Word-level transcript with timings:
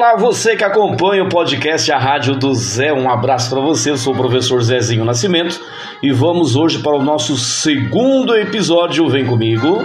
Olá, 0.00 0.16
você 0.16 0.56
que 0.56 0.64
acompanha 0.64 1.22
o 1.22 1.28
podcast 1.28 1.92
A 1.92 1.98
Rádio 1.98 2.34
do 2.34 2.54
Zé. 2.54 2.90
Um 2.90 3.10
abraço 3.10 3.50
para 3.50 3.60
você. 3.60 3.90
Eu 3.90 3.98
sou 3.98 4.14
o 4.14 4.16
professor 4.16 4.62
Zezinho 4.62 5.04
Nascimento 5.04 5.60
e 6.02 6.10
vamos 6.10 6.56
hoje 6.56 6.78
para 6.78 6.96
o 6.96 7.02
nosso 7.02 7.36
segundo 7.36 8.34
episódio. 8.34 9.06
Vem 9.10 9.26
comigo. 9.26 9.84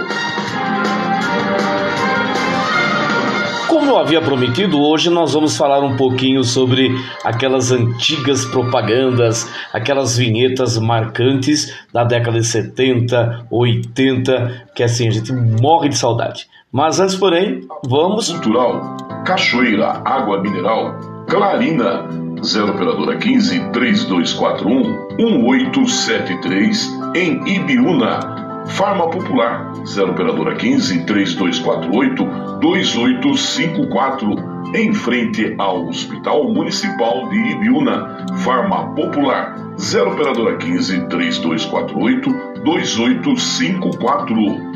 Como 3.68 3.90
eu 3.90 3.98
havia 3.98 4.22
prometido, 4.22 4.80
hoje 4.80 5.10
nós 5.10 5.34
vamos 5.34 5.54
falar 5.54 5.80
um 5.80 5.98
pouquinho 5.98 6.42
sobre 6.42 6.90
aquelas 7.22 7.70
antigas 7.70 8.46
propagandas, 8.46 9.46
aquelas 9.70 10.16
vinhetas 10.16 10.78
marcantes 10.78 11.74
da 11.92 12.04
década 12.04 12.40
de 12.40 12.46
70, 12.46 13.48
80, 13.50 14.68
que 14.74 14.82
assim 14.82 15.08
a 15.08 15.10
gente 15.10 15.30
morre 15.30 15.90
de 15.90 15.98
saudade. 15.98 16.48
Mas 16.72 16.98
antes, 17.00 17.16
porém, 17.16 17.66
vamos. 17.86 18.30
Cultural, 18.30 18.96
Cachoeira, 19.24 20.02
Água 20.04 20.40
Mineral, 20.40 20.98
Clarina, 21.28 22.06
0 22.42 22.72
Operadora 22.72 23.16
15 23.16 23.70
3241 23.72 25.16
1873, 25.16 26.90
em 27.14 27.40
Ibiúna. 27.48 28.34
Farma 28.66 29.08
Popular, 29.10 29.72
0 29.86 30.10
Operadora 30.10 30.56
15 30.56 31.04
3248 31.04 32.24
2854, 32.60 34.34
em 34.74 34.92
frente 34.92 35.54
ao 35.58 35.86
Hospital 35.86 36.52
Municipal 36.52 37.28
de 37.28 37.36
Ibiúna. 37.36 38.26
Farma 38.38 38.92
Popular, 38.94 39.54
0 39.78 40.10
Operadora 40.12 40.56
15 40.56 41.06
3248 41.08 42.28
2854. 42.64 44.75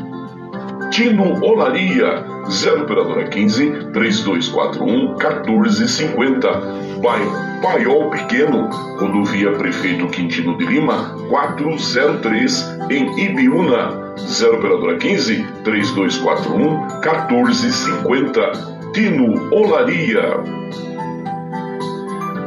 Tino 0.91 1.39
Olaria, 1.41 2.25
0 2.49 2.83
Operadora 2.83 3.25
15 3.29 3.91
3241 3.93 5.15
1450. 5.15 6.99
Bairro 7.01 7.31
Paiol 7.61 8.09
Pequeno, 8.09 8.67
rodovia 8.99 9.53
Prefeito 9.53 10.07
Quintino 10.07 10.57
de 10.57 10.65
Lima 10.65 11.15
403 11.29 12.77
em 12.89 13.17
Ibiúna. 13.17 14.15
0 14.17 14.57
Operadora 14.57 14.97
15 14.97 15.45
3241 15.63 16.87
1450. 16.99 18.91
Tino 18.93 19.49
Olaria. 19.55 20.43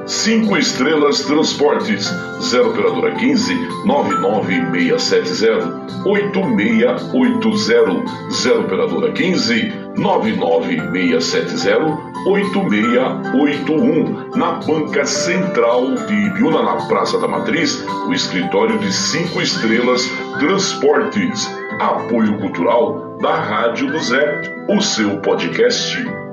5 0.06 0.56
Estrelas 0.58 1.22
Transportes, 1.22 2.12
0 2.40 2.70
Operadora 2.70 3.12
15 3.12 3.54
99670 3.86 5.84
8680, 6.04 8.04
0 8.30 8.60
Operadora 8.60 9.12
15 9.12 9.72
99670 9.96 12.14
8681, 12.26 14.30
na 14.36 14.52
Banca 14.52 15.04
Central 15.04 15.94
de 15.94 16.14
Ibiúna, 16.14 16.62
na 16.62 16.76
Praça 16.86 17.18
da 17.18 17.28
Matriz, 17.28 17.84
o 18.06 18.12
escritório 18.12 18.78
de 18.78 18.92
5 18.92 19.40
Estrelas 19.40 20.08
Transportes. 20.38 21.50
Apoio 21.80 22.38
Cultural 22.38 23.18
da 23.20 23.34
Rádio 23.34 23.90
do 23.90 23.98
Zé, 23.98 24.42
o 24.68 24.80
seu 24.80 25.20
podcast. 25.20 26.23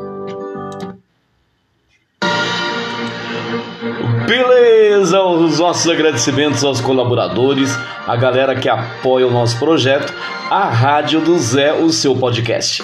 Os 5.02 5.58
nossos 5.58 5.90
agradecimentos 5.90 6.64
aos 6.64 6.80
colaboradores, 6.80 7.76
a 8.06 8.16
galera 8.16 8.56
que 8.56 8.70
apoia 8.70 9.26
o 9.26 9.32
nosso 9.32 9.58
projeto, 9.58 10.14
a 10.48 10.66
Rádio 10.70 11.20
do 11.22 11.40
Zé, 11.40 11.74
o 11.74 11.90
seu 11.92 12.16
podcast. 12.16 12.84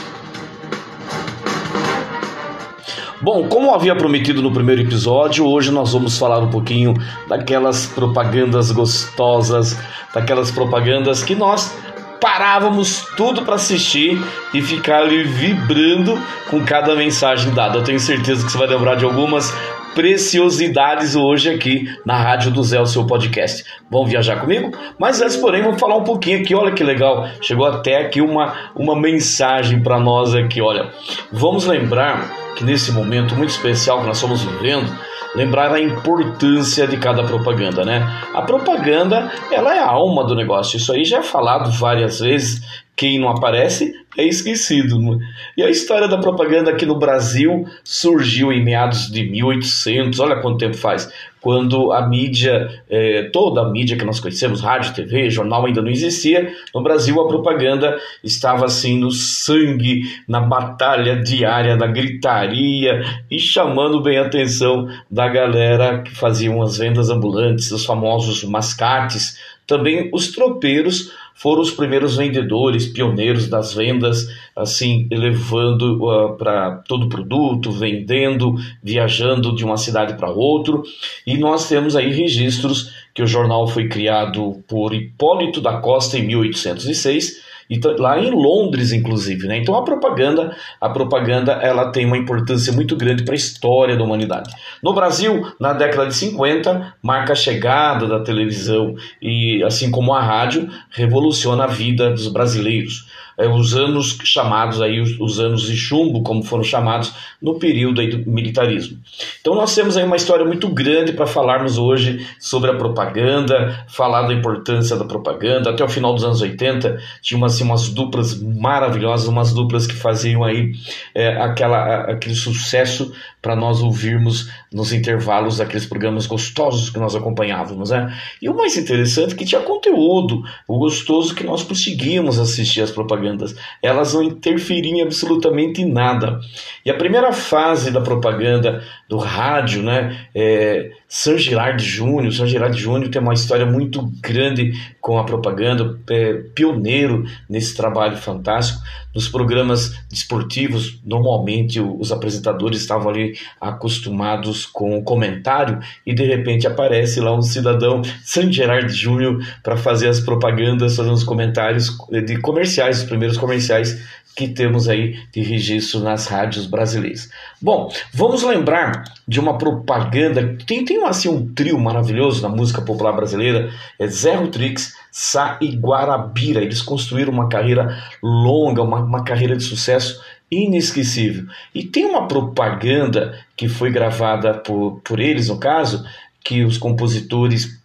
Bom, 3.22 3.48
como 3.48 3.72
havia 3.72 3.96
prometido 3.96 4.42
no 4.42 4.52
primeiro 4.52 4.82
episódio, 4.82 5.46
hoje 5.46 5.70
nós 5.70 5.94
vamos 5.94 6.18
falar 6.18 6.40
um 6.40 6.50
pouquinho 6.50 6.96
daquelas 7.28 7.86
propagandas 7.86 8.72
gostosas, 8.72 9.78
daquelas 10.12 10.50
propagandas 10.50 11.22
que 11.22 11.36
nós 11.36 11.72
parávamos 12.20 13.06
tudo 13.16 13.44
para 13.44 13.56
assistir 13.56 14.20
e 14.56 14.60
ficar 14.60 15.04
ali 15.04 15.24
vibrando 15.24 16.20
com 16.50 16.66
cada 16.66 16.96
mensagem 16.96 17.54
dada. 17.54 17.78
Eu 17.78 17.84
tenho 17.84 18.00
certeza 18.00 18.44
que 18.44 18.52
você 18.52 18.58
vai 18.58 18.68
lembrar 18.68 18.96
de 18.96 19.06
algumas 19.06 19.54
preciosidades 19.98 21.16
hoje 21.16 21.50
aqui 21.50 21.92
na 22.06 22.16
Rádio 22.16 22.52
do 22.52 22.62
Zé, 22.62 22.80
o 22.80 22.86
seu 22.86 23.08
podcast. 23.08 23.66
Vão 23.90 24.06
viajar 24.06 24.40
comigo? 24.40 24.72
Mas 25.00 25.20
antes, 25.24 25.36
porém, 25.38 25.64
vamos 25.64 25.80
falar 25.80 25.98
um 25.98 26.04
pouquinho 26.04 26.40
aqui. 26.40 26.54
Olha 26.54 26.72
que 26.72 26.84
legal, 26.84 27.28
chegou 27.42 27.66
até 27.66 27.98
aqui 28.02 28.22
uma, 28.22 28.54
uma 28.76 28.96
mensagem 28.96 29.82
para 29.82 30.00
nós 30.00 30.36
aqui. 30.36 30.62
Olha, 30.62 30.92
vamos 31.32 31.66
lembrar 31.66 32.32
que 32.56 32.64
nesse 32.64 32.92
momento 32.92 33.36
muito 33.36 33.50
especial 33.50 34.02
que 34.02 34.06
nós 34.06 34.18
estamos 34.18 34.44
vivendo, 34.44 34.88
lembrar 35.36 35.74
a 35.74 35.82
importância 35.82 36.86
de 36.86 36.98
cada 36.98 37.24
propaganda, 37.24 37.84
né? 37.84 38.08
A 38.36 38.44
propaganda, 38.44 39.32
ela 39.52 39.76
é 39.76 39.80
a 39.80 39.88
alma 39.88 40.24
do 40.24 40.36
negócio. 40.36 40.78
Isso 40.78 40.94
aí 40.94 41.06
já 41.06 41.18
é 41.18 41.24
falado 41.24 41.72
várias 41.72 42.20
vezes. 42.20 42.62
Quem 42.96 43.20
não 43.20 43.30
aparece 43.30 43.92
é 44.18 44.26
esquecido. 44.26 45.20
E 45.56 45.64
a 45.64 45.70
história 45.70 46.08
da 46.08 46.18
propaganda 46.18 46.72
aqui 46.72 46.86
no 46.86 46.98
Brasil 46.98 47.66
surgiu 47.84 48.52
em 48.52 48.64
meados 48.64 49.12
de 49.12 49.24
1800, 49.30 50.20
olha 50.20 50.42
quanto 50.42 50.58
tempo 50.58 50.76
faz, 50.76 51.08
quando 51.40 51.92
a 51.92 52.06
mídia, 52.08 52.68
eh, 52.90 53.30
toda 53.32 53.62
a 53.62 53.70
mídia 53.70 53.96
que 53.96 54.04
nós 54.04 54.20
conhecemos, 54.20 54.60
rádio, 54.60 54.94
TV, 54.94 55.30
jornal 55.30 55.66
ainda 55.66 55.82
não 55.82 55.90
existia, 55.90 56.52
no 56.74 56.82
Brasil 56.82 57.22
a 57.22 57.28
propaganda 57.28 57.98
estava 58.24 58.66
assim 58.66 59.00
no 59.00 59.12
sangue, 59.12 60.02
na 60.28 60.42
batalha 60.42 61.22
diária, 61.22 61.76
na 61.76 61.88
gritaria 61.88 63.02
e 63.30 63.40
chamando 63.40 64.02
bem 64.02 64.18
a 64.18 64.26
atenção 64.26 64.90
da 65.10 65.30
galera 65.30 66.02
que 66.02 66.14
faziam 66.14 66.62
as 66.62 66.78
vendas 66.78 67.10
ambulantes, 67.10 67.72
os 67.72 67.86
famosos 67.86 68.44
mascates, 68.44 69.38
também 69.68 70.10
os 70.14 70.32
tropeiros 70.32 71.12
foram 71.36 71.62
os 71.62 71.70
primeiros 71.70 72.16
vendedores, 72.16 72.88
pioneiros 72.88 73.48
das 73.48 73.74
vendas, 73.74 74.28
assim, 74.56 75.08
elevando 75.12 76.04
uh, 76.04 76.36
para 76.36 76.78
todo 76.88 77.10
produto, 77.10 77.70
vendendo, 77.70 78.56
viajando 78.82 79.56
de 79.56 79.64
uma 79.64 79.78
cidade 79.78 80.16
para 80.16 80.32
outra. 80.32 80.82
E 81.28 81.38
nós 81.38 81.70
temos 81.70 81.96
aí 81.96 82.12
registros 82.12 82.92
que 83.14 83.22
o 83.22 83.28
jornal 83.28 83.68
foi 83.68 83.88
criado 83.88 84.64
por 84.68 84.96
Hipólito 84.96 85.62
da 85.62 85.78
Costa 85.80 86.18
em 86.18 86.26
1806 86.26 87.46
e 87.70 87.80
lá 87.98 88.20
em 88.20 88.32
Londres 88.32 88.92
inclusive, 88.92 89.48
né? 89.48 89.58
Então 89.58 89.76
a 89.76 89.84
propaganda, 89.84 90.56
a 90.80 90.90
propaganda 90.90 91.54
ela 91.54 91.92
tem 91.92 92.06
uma 92.06 92.18
importância 92.18 92.72
muito 92.74 92.96
grande 92.96 93.24
para 93.24 93.34
a 93.34 93.36
história 93.36 93.96
da 93.96 94.04
humanidade. 94.04 94.50
No 94.82 94.94
Brasil, 94.94 95.46
na 95.60 95.74
década 95.74 96.08
de 96.08 96.16
50, 96.16 96.96
marca 97.02 97.34
a 97.34 97.36
chegada 97.36 98.08
da 98.08 98.20
televisão 98.20 98.96
e 99.22 99.64
assim 99.64 99.92
como 99.92 100.14
a 100.14 100.22
rádio 100.22 100.70
revoluciona 100.90 101.66
a 101.66 101.68
vida 101.68 102.10
dos 102.12 102.28
brasileiros 102.28 103.08
os 103.46 103.76
anos 103.76 104.18
chamados 104.24 104.82
aí, 104.82 105.00
os, 105.00 105.20
os, 105.20 105.40
anos 105.40 105.62
de 105.62 105.76
chumbo, 105.76 106.24
como 106.24 106.44
foram 106.44 106.64
chamados 106.64 107.14
no 107.40 107.60
período 107.60 108.02
aí 108.02 108.10
do 108.10 108.30
militarismo. 108.30 108.98
Então 109.40 109.54
nós 109.54 109.76
temos 109.76 109.96
aí 109.96 110.04
uma 110.04 110.16
história 110.16 110.44
muito 110.44 110.68
grande 110.70 111.14
para 111.14 111.28
falarmos 111.28 111.78
hoje 111.78 112.26
sobre 112.40 112.72
a 112.72 112.74
propaganda, 112.74 113.86
falar 113.88 114.24
da 114.24 114.34
importância 114.34 114.96
da 114.96 115.06
propaganda. 115.06 115.70
Até 115.70 115.84
o 115.84 115.90
final 115.90 116.16
dos 116.16 116.24
anos 116.24 116.42
80 116.42 116.98
tinha 117.22 117.46
assim, 117.46 117.64
umas 117.64 117.90
duplas 117.90 118.42
maravilhosas, 118.42 119.28
umas 119.28 119.54
duplas 119.54 119.86
que 119.86 119.94
faziam 119.94 120.44
aí 120.44 120.72
é, 121.14 121.40
aquela, 121.40 122.06
aquele 122.06 122.34
sucesso 122.34 123.14
para 123.48 123.56
nós 123.56 123.82
ouvirmos 123.82 124.52
nos 124.74 124.92
intervalos 124.92 125.60
daqueles 125.60 125.86
programas 125.86 126.28
gostosos 126.28 126.90
que 126.90 127.00
nós 127.00 127.16
acompanhávamos, 127.16 127.92
né? 127.92 128.14
E 128.42 128.50
o 128.50 128.54
mais 128.54 128.76
interessante 128.76 129.36
é 129.36 129.38
que 129.38 129.46
tinha 129.46 129.62
conteúdo, 129.62 130.44
o 130.68 130.78
gostoso 130.78 131.34
que 131.34 131.46
nós 131.46 131.64
conseguíamos 131.64 132.40
assistir 132.40 132.82
as 132.82 132.92
propagandas. 132.92 133.56
Elas 133.82 134.14
não 134.14 134.22
interferiam 134.22 135.02
absolutamente 135.02 135.82
em 135.82 135.90
nada. 135.90 136.42
E 136.86 136.92
a 136.92 136.94
primeira 136.94 137.32
fase 137.32 137.90
da 137.90 138.02
propaganda 138.02 138.84
do 139.08 139.18
rádio, 139.18 139.82
né? 139.82 140.28
É, 140.36 140.92
São 141.08 141.38
Girard 141.38 141.82
Júnior, 141.82 142.34
São 142.34 142.46
Girard 142.46 142.78
Júnior 142.78 143.10
tem 143.10 143.22
uma 143.22 143.34
história 143.34 143.66
muito 143.66 144.12
grande 144.22 144.74
com 145.00 145.18
a 145.18 145.24
propaganda, 145.24 145.98
é, 146.10 146.34
pioneiro 146.54 147.24
nesse 147.50 147.78
trabalho 147.78 148.18
fantástico. 148.18 148.82
Nos 149.16 149.30
programas 149.30 149.98
desportivos, 150.10 151.00
normalmente 151.06 151.80
os 151.80 152.12
apresentadores 152.12 152.82
estavam 152.82 153.10
ali 153.10 153.37
acostumados 153.60 154.66
com 154.66 154.98
o 154.98 155.04
comentário 155.04 155.80
e 156.06 156.14
de 156.14 156.24
repente 156.24 156.68
aparece 156.68 157.20
lá 157.20 157.36
um 157.36 157.42
cidadão 157.42 158.02
San 158.24 158.52
Gerard 158.52 158.92
Júnior 158.94 159.40
para 159.64 159.78
fazer 159.78 160.08
as 160.08 160.20
propagandas, 160.20 160.96
fazer 160.96 161.12
os 161.12 161.24
comentários 161.24 161.98
de 162.26 162.40
comerciais, 162.40 163.00
os 163.00 163.04
primeiros 163.04 163.38
comerciais 163.38 163.98
que 164.38 164.48
temos 164.48 164.88
aí 164.88 165.18
de 165.34 165.42
registro 165.42 166.00
nas 166.00 166.28
rádios 166.28 166.68
brasileiras. 166.68 167.28
Bom, 167.60 167.92
vamos 168.14 168.44
lembrar 168.44 169.04
de 169.28 169.40
uma 169.40 169.58
propaganda, 169.58 170.56
tem, 170.68 170.86
tem 170.86 171.04
assim 171.06 171.28
um 171.28 171.52
trio 171.56 171.80
maravilhoso 171.80 172.44
na 172.44 172.48
música 172.48 172.80
popular 172.80 173.14
brasileira, 173.14 173.72
é 173.98 174.06
Zé 174.06 174.36
Rutrix, 174.36 174.96
Sá 175.12 175.58
e 175.60 175.76
Guarabira. 175.76 176.62
Eles 176.62 176.84
construíram 176.84 177.34
uma 177.34 177.50
carreira 177.50 177.98
longa, 178.22 178.84
uma, 178.84 179.00
uma 179.00 179.24
carreira 179.24 179.58
de 179.58 179.64
sucesso 179.64 180.22
inesquecível. 180.50 181.46
E 181.74 181.84
tem 181.84 182.06
uma 182.06 182.28
propaganda 182.28 183.38
que 183.56 183.68
foi 183.68 183.92
gravada 183.92 184.54
por, 184.54 185.02
por 185.04 185.20
eles, 185.20 185.50
no 185.50 185.60
caso, 185.60 186.06
que 186.44 186.64
os 186.64 186.78
compositores 186.78 187.78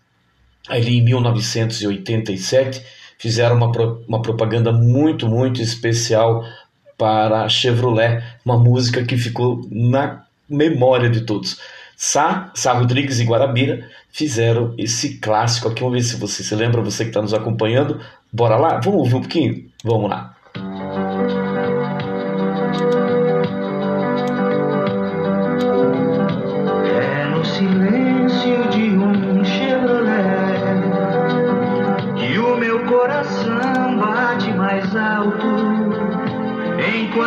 ali 0.68 0.98
em 0.98 1.04
1987 1.04 2.82
fizeram 3.18 3.56
uma, 3.56 3.70
uma 4.06 4.22
propaganda 4.22 4.72
muito, 4.72 5.28
muito 5.28 5.60
especial 5.60 6.44
para 6.96 7.48
Chevrolet, 7.48 8.22
uma 8.44 8.56
música 8.56 9.04
que 9.04 9.16
ficou 9.16 9.66
na 9.70 10.24
memória 10.48 11.08
de 11.08 11.22
todos. 11.22 11.58
Sá, 11.96 12.50
Sá 12.54 12.72
Rodrigues 12.72 13.20
e 13.20 13.24
Guarabira 13.24 13.88
fizeram 14.10 14.74
esse 14.76 15.18
clássico 15.18 15.68
aqui. 15.68 15.80
Vamos 15.80 15.98
ver 15.98 16.02
se 16.02 16.16
você 16.16 16.42
se 16.42 16.54
lembra, 16.54 16.82
você 16.82 17.04
que 17.04 17.10
está 17.10 17.22
nos 17.22 17.34
acompanhando. 17.34 18.00
Bora 18.32 18.56
lá? 18.56 18.80
Vamos 18.80 19.00
ouvir 19.00 19.14
um 19.14 19.20
pouquinho? 19.20 19.70
Vamos 19.84 20.10
lá. 20.10 20.36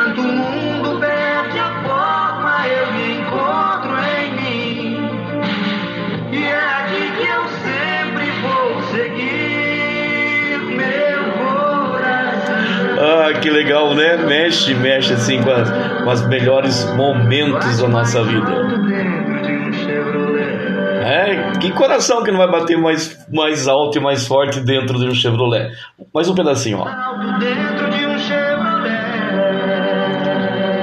Enquanto 0.06 0.22
o 0.22 0.24
mundo 0.24 1.00
perde 1.00 1.58
a 1.58 1.82
forma, 1.82 2.68
eu 2.68 2.94
me 2.94 3.18
encontro 3.18 3.92
em 4.20 4.32
mim. 4.36 5.10
E 6.32 6.44
é 6.44 6.60
aqui 6.60 7.12
que 7.18 7.26
eu 7.26 7.48
sempre 7.64 8.30
vou 8.42 8.84
seguir 8.92 10.60
meu 10.76 11.24
coração. 11.40 13.00
Ah, 13.00 13.34
que 13.40 13.50
legal, 13.50 13.96
né? 13.96 14.18
Mexe, 14.18 14.76
mexe 14.76 15.14
assim 15.14 15.42
com, 15.42 15.50
as, 15.50 15.72
com 15.72 16.12
os 16.12 16.28
melhores 16.28 16.86
momentos 16.94 17.80
da 17.80 17.88
nossa 17.88 18.24
vida. 18.24 18.52
É, 21.04 21.52
que 21.60 21.72
coração 21.72 22.24
que 22.24 22.30
não 22.30 22.38
vai 22.38 22.52
bater 22.52 22.78
mais, 22.78 23.26
mais 23.32 23.68
alto 23.68 23.98
e 23.98 24.02
mais 24.02 24.28
forte 24.28 24.60
dentro 24.60 25.00
de 25.00 25.08
um 25.08 25.16
Chevrolet. 25.16 25.72
Mais 26.14 26.30
um 26.30 26.36
pedacinho, 26.36 26.80
ó. 26.80 26.88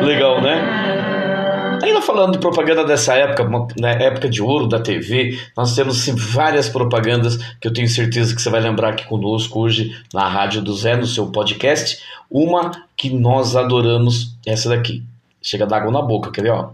Legal, 0.04 0.40
né? 0.40 1.81
Ainda 1.82 2.00
falando 2.00 2.32
de 2.32 2.38
propaganda 2.38 2.84
dessa 2.84 3.14
época, 3.14 3.44
na 3.78 3.90
época 3.90 4.28
de 4.28 4.40
ouro 4.43 4.69
da 4.69 4.78
TV, 4.78 5.38
nós 5.56 5.75
temos 5.75 6.02
sim, 6.02 6.14
várias 6.14 6.69
propagandas 6.69 7.37
que 7.60 7.66
eu 7.66 7.72
tenho 7.72 7.88
certeza 7.88 8.34
que 8.34 8.40
você 8.40 8.50
vai 8.50 8.60
lembrar 8.60 8.90
aqui 8.90 9.04
conosco 9.06 9.60
hoje 9.60 9.96
na 10.12 10.28
Rádio 10.28 10.62
do 10.62 10.75
Zé, 10.75 10.96
no 10.96 11.06
seu 11.06 11.26
podcast. 11.26 12.02
Uma 12.31 12.70
que 12.96 13.10
nós 13.10 13.56
adoramos, 13.56 14.37
essa 14.46 14.69
daqui. 14.69 15.02
Chega 15.40 15.66
d'água 15.66 15.90
na 15.90 16.00
boca, 16.00 16.31
quer 16.31 16.43
ver? 16.43 16.50
Ó? 16.50 16.70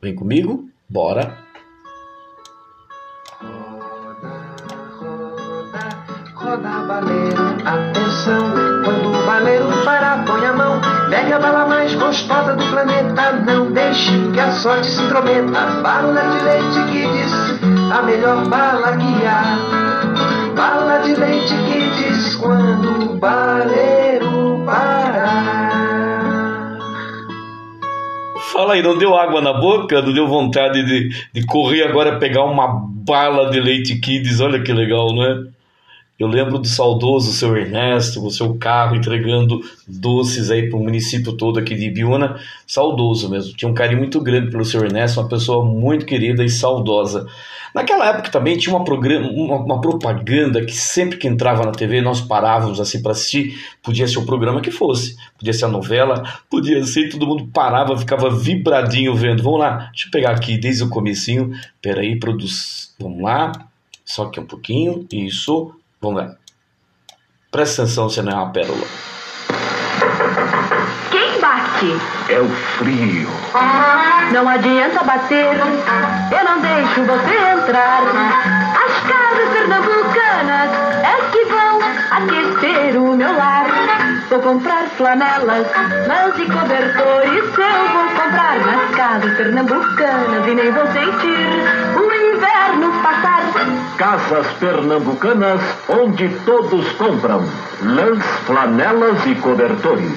Vem 0.00 0.14
comigo, 0.14 0.68
bora. 0.88 1.36
Roda 6.34 6.82
baleiro, 6.86 7.42
atenção, 7.66 8.50
quando 8.84 9.15
pegue 11.26 11.32
a 11.32 11.38
bala 11.40 11.66
mais 11.66 11.92
gostosa 11.94 12.54
do 12.54 12.64
planeta, 12.70 13.32
não 13.44 13.72
deixe 13.72 14.12
que 14.32 14.38
a 14.38 14.52
sorte 14.52 14.86
se 14.86 15.02
intrometa. 15.02 15.82
Bala 15.82 16.20
de 16.20 16.44
leite 16.44 16.80
diz, 16.92 17.32
a 17.92 18.02
melhor 18.02 18.48
bala 18.48 18.96
que 18.96 19.26
há. 19.26 19.58
Bala 20.54 20.98
de 20.98 21.14
leite 21.16 21.54
diz 21.66 22.36
quando 22.36 23.10
o 23.10 23.16
baleiro 23.16 24.62
parar. 24.64 25.66
Fala 28.52 28.74
aí, 28.74 28.82
não 28.82 28.96
deu 28.96 29.16
água 29.16 29.40
na 29.40 29.52
boca? 29.52 30.00
Não 30.00 30.12
deu 30.12 30.28
vontade 30.28 30.84
de, 30.84 31.08
de 31.32 31.44
correr 31.46 31.82
agora 31.82 32.20
pegar 32.20 32.44
uma 32.44 32.68
bala 33.04 33.50
de 33.50 33.60
leite 33.60 33.98
kids? 33.98 34.40
Olha 34.40 34.62
que 34.62 34.72
legal, 34.72 35.12
não 35.12 35.24
é? 35.24 35.55
Eu 36.18 36.28
lembro 36.28 36.58
do 36.58 36.66
saudoso 36.66 37.30
seu 37.32 37.54
Ernesto, 37.54 38.24
o 38.24 38.30
seu 38.30 38.54
carro 38.54 38.96
entregando 38.96 39.60
doces 39.86 40.50
aí 40.50 40.70
para 40.70 40.78
o 40.78 40.82
município 40.82 41.34
todo 41.34 41.58
aqui 41.58 41.74
de 41.74 41.86
Ibiúna. 41.86 42.40
Saudoso 42.66 43.28
mesmo. 43.28 43.54
Tinha 43.54 43.70
um 43.70 43.74
carinho 43.74 43.98
muito 43.98 44.18
grande 44.22 44.50
pelo 44.50 44.64
seu 44.64 44.82
Ernesto, 44.82 45.20
uma 45.20 45.28
pessoa 45.28 45.62
muito 45.62 46.06
querida 46.06 46.42
e 46.42 46.48
saudosa. 46.48 47.26
Naquela 47.74 48.08
época 48.08 48.30
também 48.30 48.56
tinha 48.56 48.74
uma, 48.74 48.82
uma, 48.82 49.56
uma 49.56 49.80
propaganda 49.82 50.64
que 50.64 50.72
sempre 50.72 51.18
que 51.18 51.28
entrava 51.28 51.66
na 51.66 51.72
TV 51.72 52.00
nós 52.00 52.22
parávamos 52.22 52.80
assim 52.80 53.02
para 53.02 53.12
assistir. 53.12 53.54
Podia 53.82 54.08
ser 54.08 54.18
o 54.18 54.24
programa 54.24 54.62
que 54.62 54.70
fosse, 54.70 55.14
podia 55.36 55.52
ser 55.52 55.66
a 55.66 55.68
novela, 55.68 56.22
podia 56.48 56.82
ser, 56.84 57.10
todo 57.10 57.26
mundo 57.26 57.46
parava, 57.52 57.94
ficava 57.98 58.30
vibradinho 58.30 59.14
vendo. 59.14 59.42
Vamos 59.42 59.60
lá, 59.60 59.90
deixa 59.90 60.06
eu 60.06 60.10
pegar 60.10 60.30
aqui 60.30 60.56
desde 60.56 60.84
o 60.84 60.88
comecinho. 60.88 61.52
Peraí, 61.82 62.18
produz. 62.18 62.94
Vamos 62.98 63.20
lá. 63.20 63.52
Só 64.02 64.30
que 64.30 64.40
um 64.40 64.46
pouquinho. 64.46 65.06
Isso. 65.12 65.74
Vamos 66.06 66.22
lá. 66.22 66.36
Presta 67.50 67.82
atenção 67.82 68.08
se 68.08 68.22
não 68.22 68.30
é 68.30 68.34
uma 68.36 68.52
pérola. 68.52 68.86
Quem 71.10 71.40
bate? 71.40 71.96
É 72.28 72.38
o 72.38 72.48
frio. 72.78 73.28
Não 74.32 74.48
adianta 74.48 75.02
bater, 75.02 75.56
eu 75.56 76.44
não 76.44 76.60
deixo 76.60 77.02
você 77.02 77.34
entrar. 77.34 78.02
As 78.86 78.92
casas 79.10 79.48
pernambucanas 79.52 80.70
é 81.02 81.30
que 81.32 81.44
vão 81.46 81.80
aquecer 82.12 83.02
o 83.02 83.16
meu 83.16 83.36
lar. 83.36 83.66
Vou 84.30 84.40
comprar 84.42 84.88
flanelas, 84.90 85.66
lãs 86.06 86.38
e 86.38 86.46
cobertores. 86.46 87.58
Eu 87.58 87.88
vou 87.92 88.08
comprar 88.10 88.60
nas 88.64 88.94
casas 88.94 89.36
pernambucanas 89.36 90.46
e 90.46 90.54
nem 90.54 90.70
vou 90.70 90.86
sentir 90.86 91.98
o 91.98 92.36
inverno 92.36 93.02
passar. 93.02 93.35
Casas 93.96 94.46
pernambucanas, 94.58 95.60
onde 95.88 96.28
todos 96.44 96.88
compram 96.92 97.44
lãs, 97.82 98.24
flanelas 98.44 99.26
e 99.26 99.34
cobertores. 99.36 100.12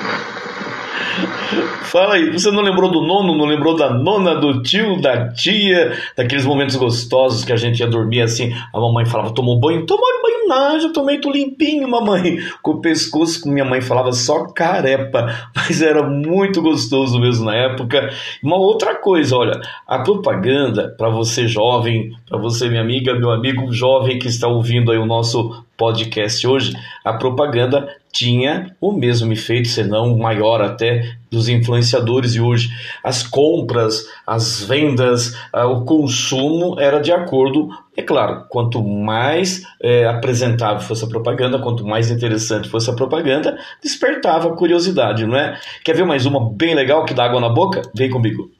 Fala 1.84 2.16
aí, 2.16 2.32
você 2.32 2.52
não 2.52 2.62
lembrou 2.62 2.92
do 2.92 3.02
nono, 3.02 3.36
não 3.36 3.46
lembrou 3.46 3.76
da 3.76 3.90
nona, 3.90 4.36
do 4.36 4.62
tio, 4.62 5.02
da 5.02 5.30
tia, 5.30 5.98
daqueles 6.16 6.46
momentos 6.46 6.76
gostosos 6.76 7.44
que 7.44 7.52
a 7.52 7.58
gente 7.58 7.80
ia 7.80 7.88
dormir 7.88 8.22
assim, 8.22 8.54
a 8.74 8.80
mamãe 8.80 9.06
falava, 9.06 9.34
tomou 9.34 9.60
banho? 9.60 9.86
Tomou 9.86 10.06
banho 10.22 10.39
nada, 10.50 10.92
tomei 10.92 11.22
tô 11.22 11.32
limpinho, 11.32 11.88
mamãe. 11.88 12.40
Com 12.62 12.72
o 12.72 12.82
pescoço, 12.82 13.42
como 13.42 13.54
minha 13.54 13.66
mãe 13.66 13.80
falava, 13.80 14.12
só 14.12 14.46
carepa, 14.48 15.34
mas 15.56 15.82
era 15.82 16.04
muito 16.04 16.62
gostoso 16.62 17.20
mesmo 17.20 17.46
na 17.46 17.56
época. 17.56 18.10
Uma 18.44 18.58
outra 18.58 18.96
coisa, 18.96 19.38
olha, 19.38 19.62
a 19.88 20.00
propaganda 20.00 20.94
para 20.98 21.10
você 21.10 21.48
jovem, 21.48 22.12
para 22.28 22.38
você 22.38 22.68
minha 22.68 22.82
amiga, 22.82 23.18
meu 23.18 23.32
amigo 23.32 23.72
jovem 23.72 24.20
que 24.20 24.28
está 24.28 24.48
ouvindo 24.48 24.92
aí 24.92 24.98
o 24.98 25.06
nosso 25.06 25.64
podcast 25.80 26.46
hoje, 26.46 26.74
a 27.06 27.14
propaganda 27.14 27.88
tinha 28.12 28.76
o 28.82 28.92
mesmo 28.92 29.32
efeito, 29.32 29.70
se 29.70 29.84
não 29.84 30.18
maior 30.18 30.62
até, 30.62 31.14
dos 31.32 31.48
influenciadores 31.48 32.36
e 32.36 32.42
hoje 32.42 32.70
as 33.04 33.24
compras, 33.24 34.04
as 34.28 34.62
vendas, 34.62 35.38
ah, 35.54 35.68
o 35.68 35.86
consumo 35.86 36.80
era 36.80 37.00
de 37.00 37.14
acordo, 37.14 37.70
é 37.96 38.02
claro, 38.02 38.46
quanto 38.50 38.84
mais 38.84 39.62
é, 39.82 40.06
apresentável 40.06 40.82
fosse 40.82 41.06
a 41.06 41.08
propaganda, 41.08 41.60
quanto 41.60 41.86
mais 41.86 42.12
interessante 42.12 42.68
fosse 42.68 42.90
a 42.90 42.94
propaganda, 42.94 43.58
despertava 43.82 44.56
curiosidade, 44.56 45.26
não 45.26 45.38
é? 45.38 45.58
Quer 45.86 45.96
ver 45.96 46.06
mais 46.06 46.26
uma 46.26 46.52
bem 46.52 46.76
legal 46.76 47.06
que 47.06 47.14
dá 47.14 47.26
água 47.26 47.40
na 47.40 47.50
boca? 47.50 47.82
Vem 47.96 48.10
comigo. 48.10 48.52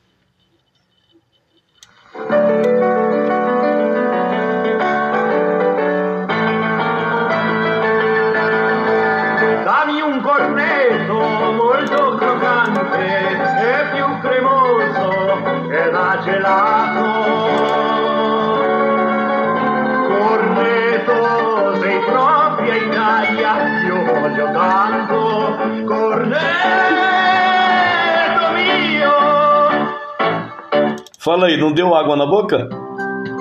Fala 31.30 31.46
aí, 31.46 31.58
não 31.58 31.72
deu 31.72 31.94
água 31.94 32.16
na 32.16 32.26
boca? 32.26 32.68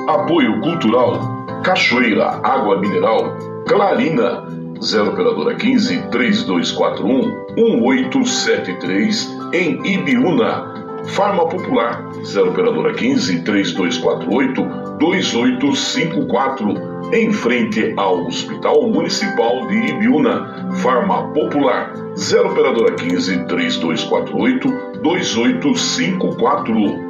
Apoio 0.07 0.61
Cultural, 0.61 1.18
Cachoeira, 1.64 2.38
Água 2.45 2.78
Mineral, 2.78 3.35
Clarina, 3.66 4.45
0 4.78 5.12
operadora 5.12 5.54
15 5.54 6.11
3241 6.11 7.54
1873 7.57 9.38
em 9.54 9.80
Ibiúna. 9.87 10.75
Farma 11.07 11.49
Popular, 11.49 12.04
0 12.23 12.50
operadora 12.50 12.92
15 12.92 13.40
3248 13.40 14.62
2854 14.99 16.75
em 17.14 17.33
frente 17.33 17.95
ao 17.97 18.26
Hospital 18.26 18.83
Municipal 18.90 19.66
de 19.66 19.76
Ibiúna. 19.76 20.75
Farma 20.83 21.33
Popular 21.33 21.95
0 22.14 22.50
operadora 22.50 22.95
15 22.97 23.47
3248 23.47 24.68
2854. 25.00 27.08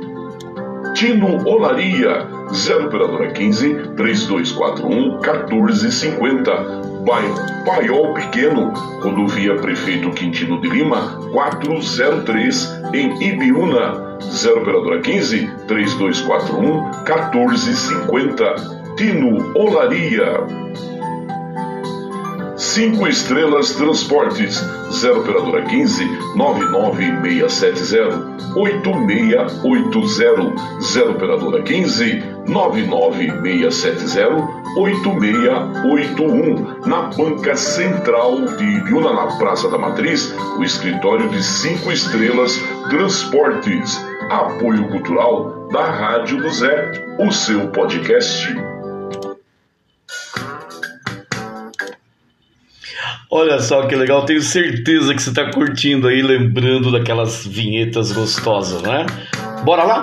Tino 0.94 1.42
Olaria 1.48 2.26
0 2.52 2.86
operadora 2.86 3.30
15 3.32 3.94
3241 3.96 5.20
1450. 5.20 6.88
Bairro 7.04 7.36
Paiol 7.64 8.14
Pequeno, 8.14 8.72
rodovia 9.00 9.54
Prefeito 9.56 10.10
Quintino 10.10 10.60
de 10.60 10.68
Lima 10.68 11.18
403 11.32 12.82
em 12.94 13.22
Ibiúna. 13.22 14.18
0 14.20 14.60
operadora 14.60 15.00
15 15.00 15.48
3241 15.66 16.90
1450. 17.04 18.54
Tino 18.96 19.52
Olaria. 19.56 20.97
Cinco 22.58 23.06
Estrelas 23.06 23.76
Transportes, 23.76 24.60
0 24.90 25.20
Operadora 25.20 25.62
15 25.62 26.04
99670 26.34 28.36
8680, 28.56 30.54
0 30.82 31.10
Operadora 31.12 31.62
15 31.62 32.20
99670 32.48 34.48
8681, 34.76 36.80
na 36.84 37.02
Banca 37.02 37.54
Central 37.54 38.44
de 38.56 38.64
Ibiúna, 38.64 39.12
na 39.12 39.38
Praça 39.38 39.70
da 39.70 39.78
Matriz, 39.78 40.34
o 40.58 40.64
escritório 40.64 41.28
de 41.28 41.40
Cinco 41.40 41.92
Estrelas 41.92 42.60
Transportes. 42.90 44.04
Apoio 44.30 44.88
Cultural 44.88 45.68
da 45.70 45.84
Rádio 45.84 46.42
do 46.42 46.50
Zé, 46.50 46.90
o 47.20 47.30
seu 47.30 47.68
podcast. 47.68 48.52
Olha 53.30 53.60
só 53.60 53.86
que 53.86 53.94
legal, 53.94 54.24
tenho 54.24 54.40
certeza 54.40 55.14
que 55.14 55.22
você 55.22 55.28
está 55.28 55.50
curtindo 55.50 56.08
aí, 56.08 56.22
lembrando 56.22 56.90
daquelas 56.90 57.46
vinhetas 57.46 58.10
gostosas, 58.10 58.80
né? 58.80 59.04
Bora 59.64 59.84
lá? 59.84 60.02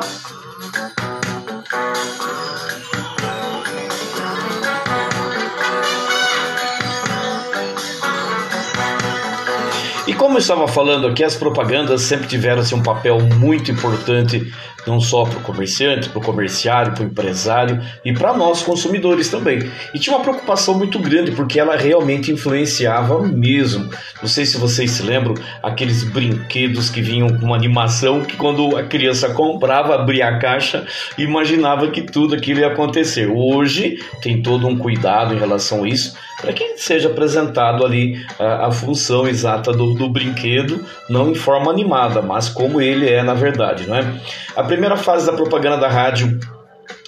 Como 10.36 10.40
eu 10.40 10.42
estava 10.42 10.68
falando 10.68 11.08
aqui, 11.08 11.24
as 11.24 11.38
propagandas 11.38 12.02
sempre 12.02 12.28
tiveram 12.28 12.60
assim, 12.60 12.76
um 12.76 12.84
papel 12.84 13.22
muito 13.22 13.72
importante 13.72 14.52
não 14.86 15.00
só 15.00 15.24
para 15.24 15.40
o 15.40 15.42
comerciante, 15.42 16.10
para 16.10 16.20
o 16.20 16.22
comerciário, 16.22 16.94
para 16.94 17.04
o 17.04 17.08
empresário 17.08 17.82
e 18.04 18.14
para 18.14 18.34
nós 18.34 18.62
consumidores 18.62 19.30
também. 19.30 19.72
E 19.94 20.00
tinha 20.00 20.14
uma 20.14 20.22
preocupação 20.22 20.78
muito 20.78 21.00
grande 21.00 21.32
porque 21.32 21.58
ela 21.58 21.78
realmente 21.78 22.34
influenciava 22.34 23.22
mesmo. 23.22 23.90
Não 24.22 24.28
sei 24.28 24.46
se 24.46 24.58
vocês 24.58 24.92
se 24.92 25.04
lembram 25.04 25.36
aqueles 25.64 26.04
brinquedos 26.04 26.90
que 26.90 27.02
vinham 27.02 27.30
com 27.30 27.46
uma 27.46 27.56
animação 27.56 28.22
que 28.22 28.36
quando 28.36 28.78
a 28.78 28.84
criança 28.84 29.30
comprava, 29.30 29.96
abria 29.96 30.28
a 30.28 30.38
caixa, 30.38 30.86
imaginava 31.18 31.90
que 31.90 32.02
tudo 32.02 32.36
aquilo 32.36 32.60
ia 32.60 32.68
acontecer. 32.68 33.28
Hoje 33.28 33.98
tem 34.22 34.44
todo 34.44 34.68
um 34.68 34.78
cuidado 34.78 35.34
em 35.34 35.40
relação 35.40 35.86
a 35.86 35.88
isso 35.88 36.14
para 36.42 36.54
que 36.54 36.78
seja 36.78 37.10
apresentado 37.10 37.86
ali 37.86 38.26
a, 38.40 38.68
a 38.68 38.72
função 38.72 39.28
exata 39.28 39.72
do, 39.72 39.94
do, 39.94 40.10
brinquedo, 40.10 40.86
não 41.10 41.32
em 41.32 41.36
forma 41.36 41.72
animada, 41.72 42.22
mas 42.22 42.50
como 42.50 42.82
ele 42.82 43.10
é 43.10 43.24
na 43.24 43.34
verdade, 43.34 43.88
não 43.88 43.96
é? 43.96 44.14
A 44.56 44.64
primeira 44.64 44.98
fase 44.98 45.26
da 45.26 45.34
propaganda 45.34 45.78
da 45.78 45.90
rádio 45.90 46.40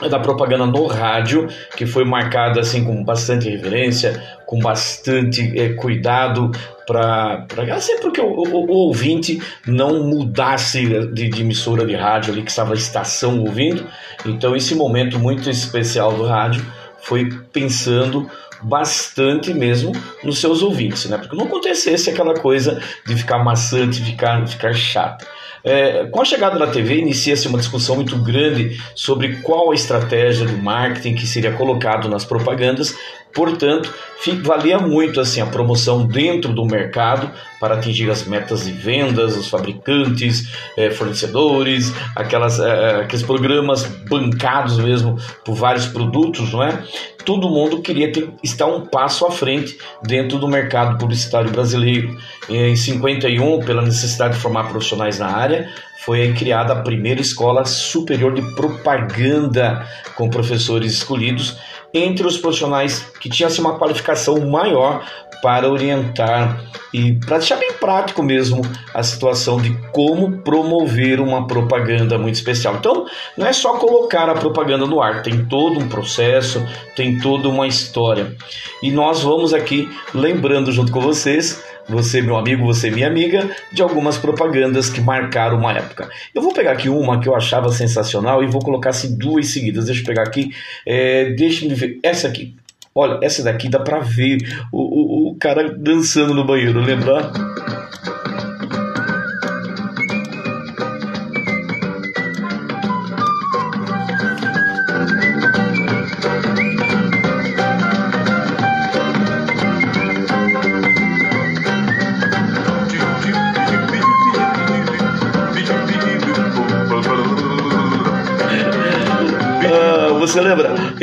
da 0.09 0.19
propaganda 0.19 0.65
no 0.65 0.85
rádio, 0.85 1.47
que 1.75 1.85
foi 1.85 2.05
marcada 2.05 2.59
assim 2.59 2.83
com 2.83 3.03
bastante 3.03 3.49
reverência, 3.49 4.21
com 4.45 4.59
bastante 4.59 5.59
é, 5.59 5.69
cuidado 5.69 6.51
para 6.85 7.45
assim 7.75 7.99
porque 7.99 8.21
o, 8.21 8.27
o, 8.27 8.65
o, 8.65 8.71
ouvinte 8.71 9.41
não 9.65 10.03
mudasse 10.03 10.85
de, 10.85 11.29
de, 11.29 11.41
emissora 11.41 11.85
de 11.85 11.95
rádio 11.95 12.31
ali 12.31 12.43
que 12.43 12.51
estava 12.51 12.73
a 12.73 12.77
estação 12.77 13.39
ouvindo. 13.39 13.87
Então 14.25 14.55
esse 14.55 14.75
momento 14.75 15.17
muito 15.17 15.49
especial 15.49 16.13
do 16.13 16.25
rádio 16.25 16.63
foi 17.01 17.29
pensando 17.51 18.29
bastante 18.61 19.53
mesmo 19.53 19.91
nos 20.23 20.39
seus 20.39 20.61
ouvintes, 20.61 21.05
né? 21.05 21.17
Porque 21.17 21.35
não 21.35 21.45
acontecesse 21.45 22.09
aquela 22.09 22.33
coisa 22.33 22.81
de 23.05 23.15
ficar 23.15 23.43
maçante, 23.43 24.01
ficar, 24.01 24.45
ficar 24.47 24.73
chato. 24.73 25.25
É, 25.63 26.05
com 26.05 26.21
a 26.21 26.25
chegada 26.25 26.57
da 26.57 26.67
TV, 26.67 26.99
inicia-se 26.99 27.47
uma 27.47 27.57
discussão 27.57 27.95
muito 27.95 28.15
grande 28.17 28.81
sobre 28.95 29.37
qual 29.37 29.71
a 29.71 29.75
estratégia 29.75 30.45
de 30.45 30.55
marketing 30.55 31.15
que 31.15 31.27
seria 31.27 31.51
colocado 31.51 32.07
nas 32.07 32.23
propagandas 32.23 32.95
Portanto, 33.37 33.93
valia 34.41 34.79
muito 34.79 35.21
assim 35.21 35.39
a 35.41 35.45
promoção 35.45 36.07
dentro 36.07 36.53
do 36.53 36.65
mercado 36.65 37.31
para 37.59 37.75
atingir 37.75 38.09
as 38.09 38.25
metas 38.25 38.65
de 38.65 38.71
vendas, 38.71 39.37
os 39.37 39.47
fabricantes, 39.47 40.51
eh, 40.75 40.89
fornecedores, 40.89 41.93
aquelas, 42.15 42.59
eh, 42.59 43.01
aqueles 43.03 43.23
programas 43.23 43.85
bancados 44.09 44.79
mesmo 44.79 45.19
por 45.45 45.53
vários 45.53 45.85
produtos, 45.85 46.51
não 46.51 46.63
é? 46.63 46.83
Todo 47.27 47.49
mundo 47.49 47.81
queria 47.81 48.09
ter, 48.09 48.29
estar 48.41 48.67
um 48.67 48.85
passo 48.85 49.25
à 49.25 49.31
frente 49.31 49.77
dentro 50.01 50.39
do 50.39 50.47
mercado 50.47 50.97
publicitário 50.97 51.51
brasileiro. 51.51 52.17
Em 52.47 52.73
51, 52.73 53.65
pela 53.65 53.81
necessidade 53.81 54.35
de 54.35 54.39
formar 54.39 54.69
profissionais 54.69 55.19
na 55.19 55.27
área, 55.27 55.69
foi 56.05 56.31
criada 56.31 56.71
a 56.71 56.81
primeira 56.81 57.19
escola 57.19 57.65
superior 57.65 58.33
de 58.33 58.41
propaganda 58.55 59.85
com 60.15 60.29
professores 60.29 60.93
escolhidos 60.93 61.57
entre 61.93 62.25
os 62.27 62.37
profissionais 62.37 62.99
que 63.19 63.29
tinham 63.29 63.47
assim, 63.47 63.61
uma 63.61 63.77
qualificação 63.77 64.39
maior 64.45 65.03
para 65.41 65.69
orientar 65.69 66.61
e 66.93 67.13
para 67.13 67.37
deixar 67.37 67.57
bem 67.57 67.73
prático 67.73 68.23
mesmo 68.23 68.61
a 68.93 69.03
situação 69.03 69.57
de 69.61 69.71
como 69.91 70.39
promover 70.39 71.19
uma 71.19 71.45
propaganda 71.45 72.17
muito 72.17 72.35
especial. 72.35 72.75
Então, 72.75 73.05
não 73.37 73.45
é 73.45 73.53
só 73.53 73.77
colocar 73.77 74.29
a 74.29 74.35
propaganda 74.35 74.85
no 74.85 75.01
ar, 75.01 75.21
tem 75.21 75.45
todo 75.45 75.79
um 75.79 75.87
processo, 75.87 76.65
tem 76.95 77.19
toda 77.19 77.47
uma 77.49 77.67
história. 77.67 78.35
E 78.81 78.91
nós 78.91 79.21
vamos 79.21 79.53
aqui 79.53 79.89
lembrando 80.13 80.71
junto 80.71 80.91
com 80.91 81.01
vocês 81.01 81.63
você, 81.87 82.21
meu 82.21 82.37
amigo, 82.37 82.65
você, 82.65 82.91
minha 82.91 83.07
amiga, 83.07 83.49
de 83.71 83.81
algumas 83.81 84.17
propagandas 84.17 84.89
que 84.89 85.01
marcaram 85.01 85.57
uma 85.57 85.73
época. 85.73 86.09
Eu 86.33 86.41
vou 86.41 86.53
pegar 86.53 86.71
aqui 86.71 86.89
uma 86.89 87.19
que 87.19 87.29
eu 87.29 87.35
achava 87.35 87.71
sensacional 87.71 88.43
e 88.43 88.47
vou 88.47 88.61
colocar 88.61 88.89
assim 88.89 89.17
duas 89.17 89.47
seguidas. 89.47 89.85
Deixa 89.85 90.01
eu 90.01 90.05
pegar 90.05 90.23
aqui, 90.23 90.51
é, 90.85 91.31
deixa 91.31 91.65
me 91.65 91.73
ver. 91.73 91.99
Essa 92.03 92.27
aqui, 92.27 92.55
olha, 92.93 93.19
essa 93.21 93.43
daqui 93.43 93.69
dá 93.69 93.79
pra 93.79 93.99
ver 93.99 94.37
o, 94.71 94.81
o, 94.81 95.31
o 95.31 95.35
cara 95.35 95.69
dançando 95.77 96.33
no 96.33 96.45
banheiro, 96.45 96.81
lembra? 96.81 97.31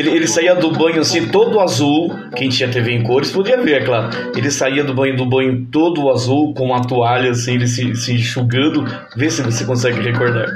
Ele, 0.04 0.16
ele 0.16 0.26
saía 0.26 0.54
do 0.54 0.70
banho 0.70 1.00
assim, 1.00 1.28
todo 1.28 1.58
azul. 1.60 2.14
Quem 2.36 2.50
tinha 2.50 2.68
TV 2.68 2.92
em 2.92 3.02
cores 3.02 3.30
podia 3.30 3.60
ver, 3.60 3.82
é 3.82 3.84
claro. 3.84 4.10
Ele 4.36 4.50
saía 4.50 4.84
do 4.84 4.92
banho 4.92 5.16
do 5.16 5.24
banho 5.24 5.66
todo 5.70 6.10
azul, 6.10 6.52
com 6.52 6.66
uma 6.66 6.86
toalha 6.86 7.30
assim, 7.30 7.54
ele 7.54 7.66
se, 7.66 7.94
se 7.96 8.12
enxugando. 8.12 8.84
Vê 9.16 9.30
se 9.30 9.42
você 9.42 9.64
consegue 9.64 10.00
recordar. 10.00 10.46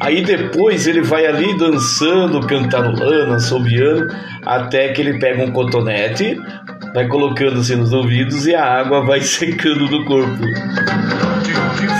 Aí 0.00 0.22
depois 0.22 0.86
ele 0.86 1.02
vai 1.02 1.26
ali 1.26 1.56
dançando, 1.56 2.46
cantarolando, 2.46 3.34
assobiando, 3.34 4.14
até 4.44 4.88
que 4.88 5.00
ele 5.00 5.18
pega 5.18 5.42
um 5.42 5.50
cotonete, 5.50 6.38
vai 6.92 7.06
colocando 7.06 7.60
assim 7.60 7.76
nos 7.76 7.92
ouvidos 7.92 8.46
e 8.46 8.54
a 8.54 8.64
água 8.64 9.04
vai 9.04 9.20
secando 9.22 9.88
do 9.88 10.04
corpo. 10.04 10.42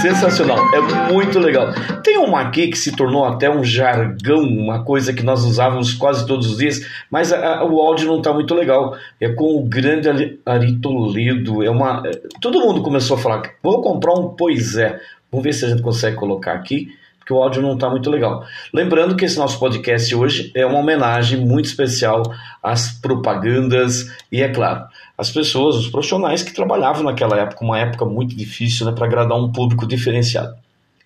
Sensacional, 0.03 0.59
é 0.75 1.13
muito 1.13 1.39
legal. 1.39 1.73
Tem 2.03 2.19
uma 2.19 2.41
aqui 2.41 2.69
que 2.69 2.77
se 2.77 2.95
tornou 2.97 3.25
até 3.25 3.51
um 3.51 3.63
jargão, 3.63 4.41
uma 4.43 4.85
coisa 4.85 5.13
que 5.13 5.23
nós 5.23 5.45
usávamos 5.45 5.93
quase 5.93 6.27
todos 6.27 6.51
os 6.51 6.59
dias, 6.59 6.81
mas 7.11 7.33
a, 7.33 7.59
a, 7.59 7.65
o 7.65 7.81
áudio 7.81 8.09
não 8.09 8.19
está 8.19 8.33
muito 8.33 8.55
legal. 8.55 8.97
É 9.21 9.29
com 9.29 9.57
o 9.57 9.65
grande 9.65 10.39
Ari 10.45 10.79
Toledo. 10.81 11.63
É 11.63 11.71
uma, 11.71 12.03
é, 12.07 12.11
todo 12.41 12.61
mundo 12.61 12.83
começou 12.83 13.17
a 13.17 13.21
falar: 13.21 13.43
vou 13.63 13.83
comprar 13.83 14.15
um 14.15 14.31
Pois 14.31 14.77
é. 14.77 14.99
Vamos 15.31 15.45
ver 15.45 15.53
se 15.53 15.65
a 15.65 15.69
gente 15.69 15.83
consegue 15.83 16.17
colocar 16.17 16.55
aqui 16.55 16.89
que 17.31 17.33
o 17.33 17.41
áudio 17.41 17.63
não 17.63 17.75
está 17.75 17.89
muito 17.89 18.11
legal. 18.11 18.45
Lembrando 18.75 19.15
que 19.15 19.25
esse 19.25 19.39
nosso 19.39 19.57
podcast 19.61 20.13
hoje 20.13 20.51
é 20.53 20.67
uma 20.67 20.81
homenagem 20.81 21.39
muito 21.39 21.67
especial 21.67 22.25
às 22.61 22.91
propagandas 23.01 24.11
e, 24.33 24.43
é 24.43 24.49
claro, 24.49 24.85
as 25.21 25.31
pessoas, 25.31 25.77
os 25.77 25.89
profissionais 25.91 26.43
que 26.43 26.51
trabalhavam 26.51 27.03
naquela 27.03 27.37
época, 27.37 27.63
uma 27.63 27.79
época 27.79 28.07
muito 28.07 28.35
difícil 28.35 28.87
né, 28.87 28.93
para 28.93 29.05
agradar 29.05 29.37
um 29.37 29.53
público 29.53 29.87
diferenciado. 29.87 30.57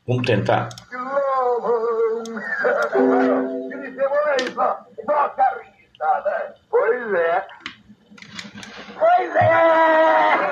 Vamos 0.07 0.25
tentar. 0.25 0.69
Pois 6.71 7.15
é. 7.15 7.47
Pois 8.97 9.37
é! 9.37 10.44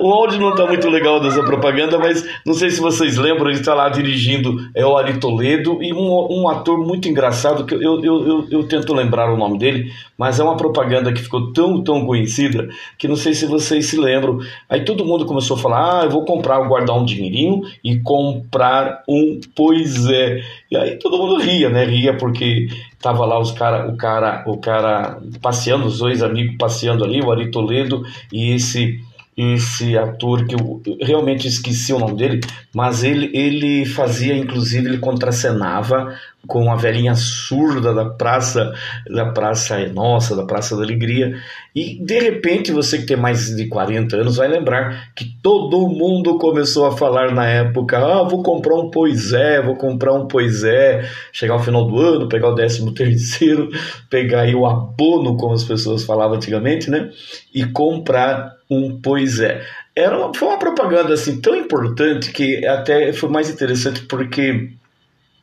O 0.00 0.12
áudio 0.12 0.40
não 0.40 0.54
tá 0.54 0.66
muito 0.66 0.88
legal 0.88 1.20
dessa 1.20 1.42
propaganda, 1.42 1.98
mas 1.98 2.26
não 2.44 2.54
sei 2.54 2.70
se 2.70 2.80
vocês 2.80 3.16
lembram, 3.16 3.50
ele 3.50 3.60
está 3.60 3.74
lá 3.74 3.88
dirigindo 3.88 4.56
é 4.74 4.84
o 4.84 4.96
Ari 4.96 5.18
Toledo 5.18 5.82
e 5.82 5.92
um, 5.92 6.42
um 6.42 6.48
ator 6.48 6.78
muito 6.78 7.08
engraçado, 7.08 7.64
que 7.64 7.74
eu, 7.74 7.80
eu, 7.82 8.26
eu, 8.26 8.48
eu, 8.50 8.68
tento 8.68 8.94
lembrar 8.94 9.32
o 9.32 9.36
nome 9.36 9.58
dele, 9.58 9.92
mas 10.16 10.40
é 10.40 10.44
uma 10.44 10.56
propaganda 10.56 11.12
que 11.12 11.22
ficou 11.22 11.52
tão, 11.52 11.82
tão 11.82 12.06
conhecida 12.06 12.68
que 12.96 13.08
não 13.08 13.16
sei 13.16 13.34
se 13.34 13.46
vocês 13.46 13.86
se 13.86 13.96
lembram. 13.96 14.38
Aí 14.68 14.84
todo 14.84 15.04
mundo 15.04 15.26
começou 15.26 15.56
a 15.56 15.60
falar: 15.60 16.00
ah, 16.00 16.04
eu 16.04 16.10
vou 16.10 16.24
comprar, 16.24 16.60
guardar 16.66 16.96
um 16.96 17.04
dinheirinho 17.04 17.62
e 17.82 17.98
comprar 18.00 19.02
um 19.08 19.40
Pois 19.54 20.08
é. 20.08 20.40
E 20.70 20.76
aí 20.76 20.96
todo 20.96 21.18
mundo 21.18 21.38
ria, 21.38 21.68
né? 21.68 21.84
Ria 21.84 22.16
porque 22.16 22.68
tava 23.00 23.24
lá 23.26 23.38
os 23.38 23.50
cara, 23.52 23.88
o 23.88 23.96
cara, 23.96 24.44
o 24.46 24.56
cara 24.58 25.18
passeando, 25.40 25.86
os 25.86 25.98
dois 25.98 26.22
amigos 26.22 26.56
passeando 26.56 27.04
ali, 27.04 27.20
o 27.20 27.30
Ari 27.30 27.50
Toledo 27.50 28.02
e 28.32 28.54
esse 28.54 29.00
esse 29.36 29.96
ator 29.96 30.46
que 30.46 30.54
eu 30.54 30.82
realmente 31.00 31.48
esqueci 31.48 31.92
o 31.92 31.98
nome 31.98 32.16
dele, 32.16 32.40
mas 32.74 33.02
ele, 33.02 33.30
ele 33.36 33.86
fazia, 33.86 34.36
inclusive, 34.36 34.88
ele 34.88 34.98
contracenava 34.98 36.18
com 36.46 36.72
a 36.72 36.76
velhinha 36.76 37.14
surda 37.14 37.94
da 37.94 38.04
praça, 38.04 38.74
da 39.08 39.26
praça 39.26 39.78
nossa, 39.88 40.34
da 40.34 40.44
Praça 40.44 40.76
da 40.76 40.82
Alegria. 40.82 41.36
E 41.74 41.98
de 42.04 42.18
repente, 42.18 42.72
você 42.72 42.98
que 42.98 43.06
tem 43.06 43.16
mais 43.16 43.54
de 43.54 43.68
40 43.68 44.16
anos 44.16 44.36
vai 44.36 44.48
lembrar 44.48 45.12
que 45.14 45.24
todo 45.42 45.88
mundo 45.88 46.38
começou 46.38 46.86
a 46.86 46.96
falar 46.96 47.32
na 47.32 47.46
época: 47.46 47.98
ah, 47.98 48.22
vou 48.22 48.42
comprar 48.42 48.74
um 48.74 48.90
poisé, 48.90 49.62
vou 49.62 49.76
comprar 49.76 50.12
um 50.12 50.26
poisé, 50.26 51.08
chegar 51.32 51.54
ao 51.54 51.62
final 51.62 51.86
do 51.86 51.98
ano, 51.98 52.28
pegar 52.28 52.48
o 52.48 52.54
décimo 52.54 52.92
terceiro, 52.94 53.70
pegar 54.10 54.42
aí 54.42 54.54
o 54.54 54.66
abono, 54.66 55.36
como 55.36 55.54
as 55.54 55.64
pessoas 55.64 56.04
falavam 56.04 56.36
antigamente, 56.36 56.90
né? 56.90 57.10
E 57.54 57.64
comprar 57.64 58.52
um 58.68 59.00
pois 59.00 59.38
é. 59.40 59.62
Era 59.94 60.18
uma, 60.18 60.34
foi 60.34 60.48
uma 60.48 60.58
propaganda 60.58 61.12
assim 61.12 61.40
tão 61.40 61.54
importante 61.54 62.32
que 62.32 62.66
até 62.66 63.12
foi 63.12 63.28
mais 63.28 63.50
interessante 63.50 64.02
porque 64.02 64.72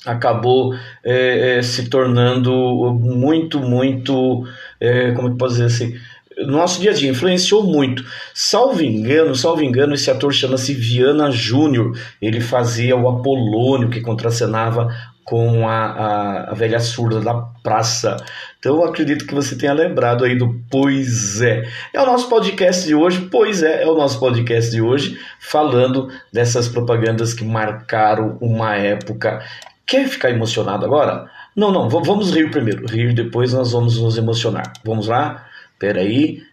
acabou 0.05 0.73
é, 1.03 1.57
é, 1.57 1.61
se 1.61 1.89
tornando 1.89 2.53
muito, 2.93 3.59
muito, 3.59 4.45
é, 4.79 5.11
como 5.11 5.31
que 5.31 5.37
posso 5.37 5.55
dizer 5.55 5.65
assim, 5.65 5.99
no 6.37 6.53
nosso 6.53 6.79
dia 6.79 6.91
a 6.91 6.93
dia, 6.93 7.09
influenciou 7.09 7.63
muito. 7.63 8.03
Salvo 8.33 8.81
engano, 8.81 9.35
salvo 9.35 9.61
engano, 9.61 9.93
esse 9.93 10.09
ator 10.09 10.33
chama-se 10.33 10.73
Viana 10.73 11.29
Júnior. 11.31 11.97
Ele 12.21 12.39
fazia 12.39 12.95
o 12.95 13.09
Apolônio, 13.09 13.89
que 13.89 13.99
contracenava 13.99 14.87
com 15.29 15.67
a, 15.67 15.85
a, 15.85 16.51
a, 16.51 16.53
velha 16.55 16.79
surda 16.79 17.19
da 17.19 17.35
praça. 17.61 18.17
Então 18.57 18.77
eu 18.77 18.83
acredito 18.83 19.27
que 19.27 19.35
você 19.35 19.55
tenha 19.55 19.73
lembrado 19.73 20.25
aí 20.25 20.35
do 20.35 20.59
Pois 20.71 21.39
é. 21.39 21.67
É 21.93 22.01
o 22.01 22.05
nosso 22.05 22.27
podcast 22.27 22.87
de 22.87 22.95
hoje, 22.95 23.27
Pois 23.31 23.61
é, 23.61 23.83
é 23.83 23.87
o 23.87 23.93
nosso 23.93 24.19
podcast 24.19 24.71
de 24.71 24.81
hoje, 24.81 25.19
falando 25.39 26.09
dessas 26.33 26.67
propagandas 26.67 27.33
que 27.33 27.45
marcaram 27.45 28.37
uma 28.41 28.75
época. 28.75 29.43
Quer 29.89 30.07
ficar 30.07 30.29
emocionado 30.29 30.85
agora? 30.85 31.31
Não, 31.55 31.71
não, 31.71 31.89
vamos 31.89 32.29
rir 32.29 32.51
primeiro. 32.51 32.85
Rir 32.85 33.11
depois 33.11 33.53
nós 33.53 33.71
vamos 33.71 33.99
nos 33.99 34.19
emocionar. 34.19 34.71
Vamos 34.85 35.07
lá? 35.07 35.47
Peraí. 35.79 36.43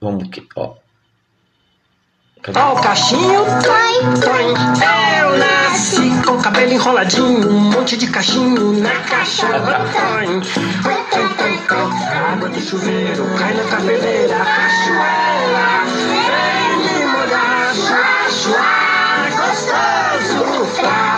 Vamos 0.00 0.24
aqui, 0.24 0.48
ó. 0.56 0.76
Ó 2.54 2.72
o 2.72 2.80
cachinho, 2.80 3.44
toim, 3.62 4.20
toim. 4.20 4.54
Eu 5.20 5.36
nasci 5.36 6.22
com 6.24 6.40
cabelo 6.40 6.72
enroladinho, 6.72 7.50
um 7.50 7.60
monte 7.72 7.98
de 7.98 8.06
cachinho 8.06 8.80
na 8.80 8.94
caixa. 9.00 9.46
Toim, 9.46 10.40
toim, 10.80 11.34
toim. 11.36 11.88
Água 12.32 12.48
do 12.48 12.60
chuveiro 12.60 13.26
cai 13.36 13.52
na 13.52 13.64
cabeleira. 13.64 14.38
Cachoeira, 14.38 15.84
vem 16.06 16.78
me 16.78 17.06
molhar. 17.12 17.74
Gostoso. 17.74 18.85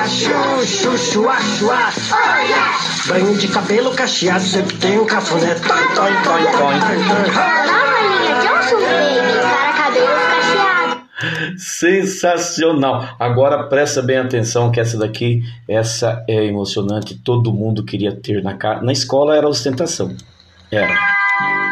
Cachu, 0.09 0.65
chu, 0.65 0.97
chua, 0.97 1.37
chua. 1.59 1.93
Banho 3.09 3.37
de 3.37 3.47
cabelo 3.49 3.95
cacheado, 3.95 4.41
sempre 4.41 4.75
tem 4.79 4.99
um 4.99 5.05
cafuné. 5.05 5.55
Toim, 5.55 6.15
toim, 6.25 6.45
toim. 6.51 6.79
Nova 6.79 8.01
linha 8.09 8.35
Johnson 8.41 8.77
Baby 8.81 9.37
para 9.43 9.73
cabelos 9.75 10.23
cacheados. 10.33 11.63
Sensacional! 11.63 13.17
Agora 13.21 13.65
presta 13.65 14.01
bem 14.01 14.17
atenção 14.17 14.73
que 14.73 14.81
essa 14.81 14.97
daqui, 14.97 15.43
essa 15.69 16.25
é 16.27 16.43
emocionante. 16.43 17.15
Todo 17.15 17.53
mundo 17.53 17.85
queria 17.85 18.17
ter 18.17 18.43
na 18.43 18.55
cara. 18.55 18.81
Na 18.81 18.93
escola 18.93 19.37
era 19.37 19.47
ostentação. 19.47 20.17
Era. 20.73 20.95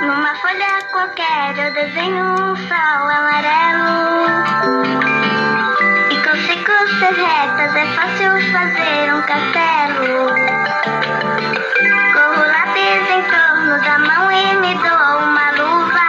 Numa 0.03 0.35
folha 0.35 0.85
qualquer 0.93 1.57
eu 1.57 1.73
desenho 1.73 2.23
um 2.23 2.55
sol 2.55 3.09
amarelo. 3.09 4.27
Retas 6.99 7.77
é 7.77 7.87
fácil 7.95 8.31
fazer 8.53 9.13
um 9.13 9.21
castelo. 9.21 10.29
Corro 12.15 12.43
lápis 12.49 13.05
em 13.11 13.23
torno 13.31 13.85
da 13.85 13.99
mão 13.99 14.33
e 14.33 14.57
me 14.57 14.75
dou 14.77 15.19
uma 15.19 15.51
luva. 15.59 16.01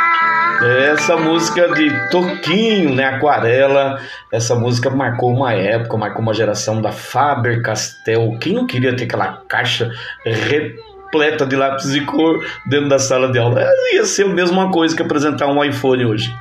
Essa 0.94 1.18
música 1.18 1.68
de 1.74 1.92
Toquinho, 2.10 2.96
né? 2.96 3.04
Aquarela. 3.04 4.00
Essa 4.32 4.56
música 4.56 4.90
marcou 4.90 5.34
uma 5.34 5.54
época, 5.54 5.98
marcou 5.98 6.22
uma 6.22 6.34
geração 6.34 6.82
da 6.82 6.94
Faber 6.94 7.62
Castell. 7.62 8.38
Quem 8.40 8.54
não 8.54 8.66
queria 8.66 8.96
ter 8.96 9.04
aquela 9.04 9.42
caixa 9.46 9.92
repleta 10.24 11.46
de 11.46 11.58
lápis 11.58 11.92
de 11.92 12.00
cor 12.06 12.46
dentro 12.66 12.88
da 12.88 12.98
sala 12.98 13.30
de 13.30 13.38
aula? 13.38 13.62
Ia 13.92 14.06
ser 14.06 14.24
a 14.24 14.30
mesma 14.30 14.72
coisa 14.72 14.96
que 14.96 15.02
apresentar 15.02 15.48
um 15.48 15.62
iPhone 15.62 16.06
hoje. 16.06 16.34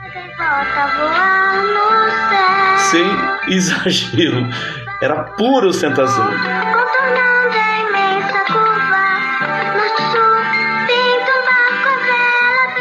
Sem 2.76 3.06
exagero. 3.54 4.46
Era 5.02 5.24
pura 5.36 5.68
ostentação. 5.68 6.26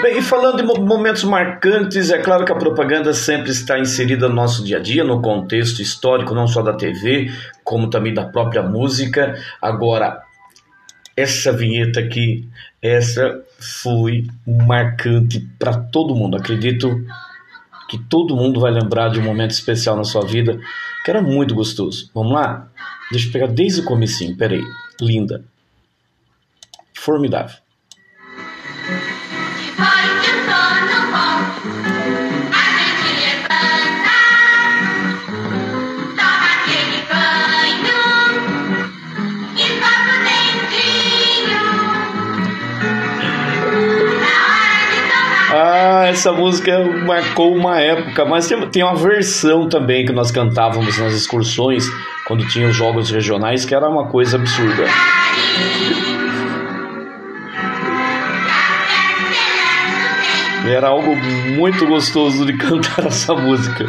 Bem, 0.01 0.19
e 0.19 0.21
falando 0.21 0.57
de 0.57 0.63
mo- 0.63 0.85
momentos 0.85 1.23
marcantes, 1.23 2.11
é 2.11 2.19
claro 2.19 2.45
que 2.45 2.51
a 2.51 2.55
propaganda 2.55 3.11
sempre 3.13 3.49
está 3.51 3.79
inserida 3.79 4.27
no 4.29 4.35
nosso 4.35 4.63
dia 4.63 4.77
a 4.77 4.79
dia, 4.79 5.03
no 5.03 5.21
contexto 5.21 5.81
histórico, 5.81 6.35
não 6.35 6.47
só 6.47 6.61
da 6.61 6.73
TV, 6.73 7.31
como 7.63 7.89
também 7.89 8.13
da 8.13 8.25
própria 8.25 8.61
música. 8.61 9.35
Agora, 9.61 10.21
essa 11.17 11.51
vinheta 11.51 12.01
aqui, 12.01 12.47
essa 12.81 13.41
foi 13.81 14.27
marcante 14.45 15.39
para 15.57 15.73
todo 15.75 16.13
mundo. 16.15 16.37
Acredito 16.37 17.03
que 17.87 17.97
todo 17.97 18.35
mundo 18.35 18.59
vai 18.59 18.71
lembrar 18.71 19.09
de 19.09 19.19
um 19.19 19.23
momento 19.23 19.51
especial 19.51 19.95
na 19.95 20.03
sua 20.03 20.25
vida, 20.25 20.59
que 21.03 21.11
era 21.11 21.21
muito 21.21 21.53
gostoso. 21.53 22.09
Vamos 22.13 22.33
lá? 22.33 22.67
Deixa 23.11 23.27
eu 23.27 23.31
pegar 23.31 23.47
desde 23.47 23.81
o 23.81 23.85
comecinho, 23.85 24.35
peraí. 24.35 24.63
Linda. 24.99 25.43
Formidável. 26.93 27.57
Depois 29.77 30.14
essa 46.15 46.31
música 46.31 46.79
marcou 47.05 47.53
uma 47.53 47.77
época, 47.77 48.23
mas 48.23 48.47
tem, 48.47 48.69
tem 48.69 48.81
uma 48.81 48.95
versão 48.95 49.67
também 49.67 50.05
que 50.05 50.13
nós 50.13 50.31
cantávamos 50.31 50.97
nas 50.97 51.13
excursões, 51.13 51.85
quando 52.25 52.47
tinha 52.47 52.69
os 52.69 52.75
jogos 52.75 53.11
regionais, 53.11 53.65
que 53.65 53.75
era 53.75 53.89
uma 53.89 54.07
coisa 54.07 54.37
absurda. 54.37 54.85
Era 60.65 60.87
algo 60.87 61.13
muito 61.57 61.85
gostoso 61.85 62.45
de 62.45 62.53
cantar 62.57 63.07
essa 63.07 63.35
música. 63.35 63.85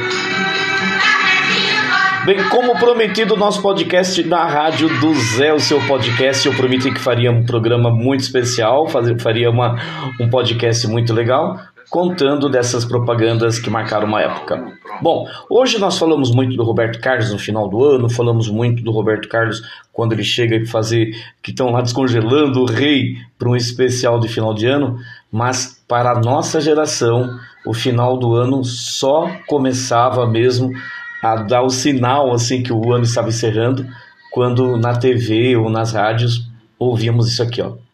Bem, 2.24 2.42
como 2.48 2.76
prometido, 2.76 3.36
nosso 3.36 3.62
podcast 3.62 4.20
na 4.24 4.44
Rádio 4.44 4.88
do 4.98 5.14
Zé, 5.14 5.54
o 5.54 5.60
seu 5.60 5.80
podcast, 5.86 6.44
eu 6.44 6.52
prometi 6.54 6.90
que 6.90 6.98
faria 6.98 7.30
um 7.30 7.44
programa 7.44 7.88
muito 7.88 8.22
especial, 8.22 8.88
fazer, 8.88 9.16
faria 9.20 9.48
uma, 9.48 9.76
um 10.20 10.28
podcast 10.28 10.88
muito 10.88 11.14
legal, 11.14 11.56
contando 11.90 12.48
dessas 12.48 12.84
propagandas 12.84 13.58
que 13.58 13.70
marcaram 13.70 14.06
uma 14.06 14.20
época. 14.20 14.72
Bom, 15.00 15.26
hoje 15.48 15.78
nós 15.78 15.98
falamos 15.98 16.30
muito 16.30 16.56
do 16.56 16.64
Roberto 16.64 17.00
Carlos 17.00 17.32
no 17.32 17.38
final 17.38 17.68
do 17.68 17.84
ano, 17.84 18.10
falamos 18.10 18.48
muito 18.48 18.82
do 18.82 18.90
Roberto 18.90 19.28
Carlos 19.28 19.62
quando 19.92 20.12
ele 20.12 20.24
chega 20.24 20.56
e 20.56 20.66
fazer, 20.66 21.10
que 21.42 21.50
estão 21.50 21.70
lá 21.70 21.80
descongelando 21.80 22.60
o 22.60 22.66
rei 22.66 23.16
para 23.38 23.48
um 23.48 23.56
especial 23.56 24.18
de 24.18 24.28
final 24.28 24.52
de 24.52 24.66
ano, 24.66 24.98
mas 25.30 25.82
para 25.88 26.12
a 26.12 26.20
nossa 26.20 26.60
geração, 26.60 27.38
o 27.64 27.72
final 27.72 28.18
do 28.18 28.34
ano 28.34 28.64
só 28.64 29.30
começava 29.46 30.26
mesmo 30.26 30.70
a 31.22 31.36
dar 31.36 31.62
o 31.62 31.70
sinal 31.70 32.32
assim 32.32 32.62
que 32.62 32.72
o 32.72 32.92
ano 32.92 33.04
estava 33.04 33.28
encerrando, 33.28 33.86
quando 34.32 34.76
na 34.76 34.96
TV 34.96 35.56
ou 35.56 35.70
nas 35.70 35.92
rádios 35.92 36.50
ouvíamos 36.78 37.28
isso 37.28 37.42
aqui, 37.42 37.62
ó. 37.62 37.85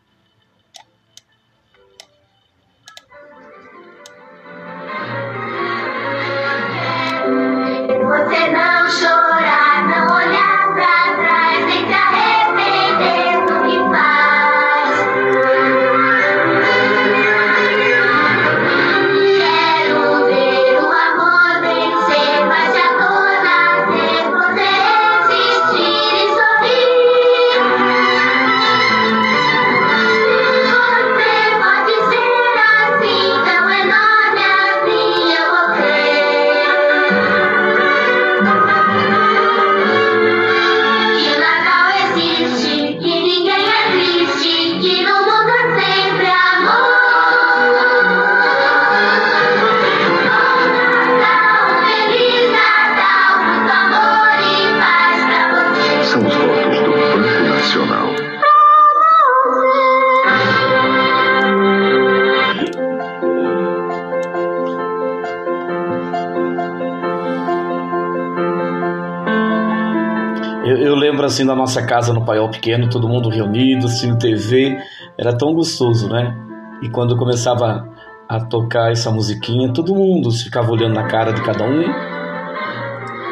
Lembro 71.23 71.27
assim 71.27 71.47
da 71.47 71.55
nossa 71.55 71.83
casa 71.87 72.13
no 72.13 72.25
Paiol 72.25 72.51
Pequeno, 72.51 72.91
todo 72.91 73.09
mundo 73.09 73.29
reunido, 73.29 73.87
assistindo 73.87 74.19
TV, 74.19 74.77
era 75.17 75.37
tão 75.37 75.55
gostoso, 75.55 76.09
né? 76.09 76.35
E 76.83 76.89
quando 76.89 77.17
começava 77.17 77.89
a 78.29 78.41
tocar 78.41 78.91
essa 78.91 79.11
musiquinha, 79.11 79.73
todo 79.73 79.95
mundo 79.95 80.33
ficava 80.33 80.73
olhando 80.73 80.95
na 80.95 81.05
cara 81.07 81.33
de 81.33 81.41
cada 81.43 81.65
um 81.65 81.83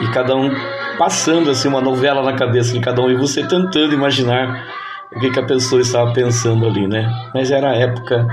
e 0.03 0.09
cada 0.12 0.37
um 0.37 0.50
passando 0.98 1.50
assim 1.50 1.68
uma 1.68 1.81
novela 1.81 2.22
na 2.22 2.35
cabeça 2.35 2.72
de 2.72 2.81
cada 2.81 3.03
um 3.03 3.11
e 3.11 3.16
você 3.16 3.42
tentando 3.42 3.92
imaginar 3.92 4.66
o 5.12 5.18
que, 5.18 5.31
que 5.31 5.40
a 5.40 5.44
pessoa 5.44 5.81
estava 5.81 6.12
pensando 6.12 6.66
ali, 6.66 6.87
né? 6.87 7.11
Mas 7.35 7.50
era 7.50 7.70
a 7.70 7.74
época 7.74 8.24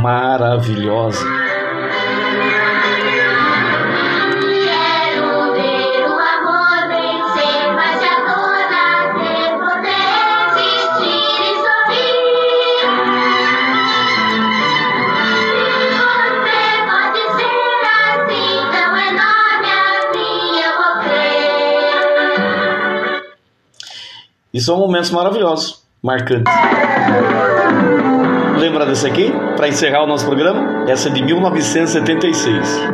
maravilhosa. 0.00 1.24
E 24.52 24.60
são 24.60 24.76
momentos 24.76 25.10
maravilhosos, 25.10 25.82
marcantes. 26.02 26.52
Lembra 28.58 28.84
desse 28.84 29.06
aqui? 29.06 29.32
Para 29.56 29.66
encerrar 29.66 30.04
o 30.04 30.06
nosso 30.06 30.26
programa? 30.26 30.84
Essa 30.90 31.08
é 31.08 31.12
de 31.12 31.22
1976. 31.22 32.91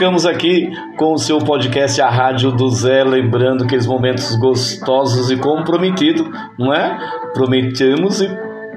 Ficamos 0.00 0.24
aqui 0.24 0.70
com 0.96 1.12
o 1.12 1.18
seu 1.18 1.36
podcast 1.40 2.00
A 2.00 2.08
Rádio 2.08 2.50
do 2.52 2.70
Zé, 2.70 3.04
lembrando 3.04 3.64
aqueles 3.64 3.86
momentos 3.86 4.34
gostosos 4.36 5.30
e 5.30 5.36
comprometidos, 5.36 6.26
não 6.58 6.72
é? 6.72 6.98
Prometemos 7.34 8.22
e 8.22 8.28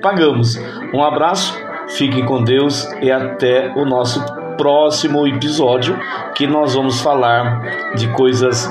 pagamos. 0.01 0.59
Um 0.93 1.01
abraço, 1.01 1.57
fiquem 1.95 2.25
com 2.25 2.43
Deus 2.43 2.85
e 3.01 3.09
até 3.09 3.71
o 3.73 3.85
nosso 3.85 4.21
próximo 4.57 5.25
episódio, 5.25 5.97
que 6.35 6.45
nós 6.45 6.75
vamos 6.75 6.99
falar 6.99 7.93
de 7.95 8.09
coisas 8.09 8.69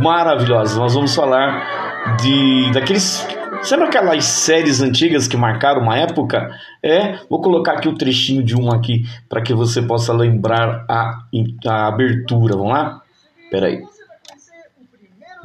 maravilhosas. 0.00 0.78
Nós 0.78 0.94
vamos 0.94 1.14
falar 1.14 2.16
de 2.16 2.72
daqueles 2.72 3.28
Sabe 3.62 3.82
aquelas 3.84 4.24
séries 4.24 4.80
antigas 4.80 5.28
que 5.28 5.36
marcaram 5.36 5.82
uma 5.82 5.96
época? 5.96 6.50
É, 6.82 7.18
vou 7.28 7.40
colocar 7.40 7.72
aqui 7.72 7.88
o 7.88 7.94
trechinho 7.94 8.42
de 8.42 8.56
um 8.56 8.70
aqui 8.72 9.04
para 9.28 9.42
que 9.42 9.52
você 9.52 9.82
possa 9.82 10.12
lembrar 10.12 10.84
a, 10.88 11.22
a 11.66 11.86
abertura. 11.86 12.56
Vamos 12.56 12.72
lá? 12.72 13.02
Peraí. 13.50 13.82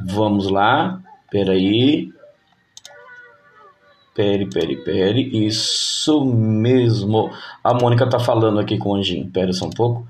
Vamos 0.00 0.48
lá. 0.48 1.00
Peraí. 1.30 2.10
Pere, 4.14 4.46
pere, 4.48 4.76
pere. 4.76 5.46
Isso 5.46 6.24
mesmo. 6.24 7.30
A 7.62 7.74
Mônica 7.74 8.08
tá 8.08 8.18
falando 8.18 8.58
aqui 8.58 8.78
com 8.78 8.90
o 8.90 8.94
Anjinho. 8.94 9.30
Pera 9.30 9.52
só 9.52 9.66
um 9.66 9.70
pouco. 9.70 10.06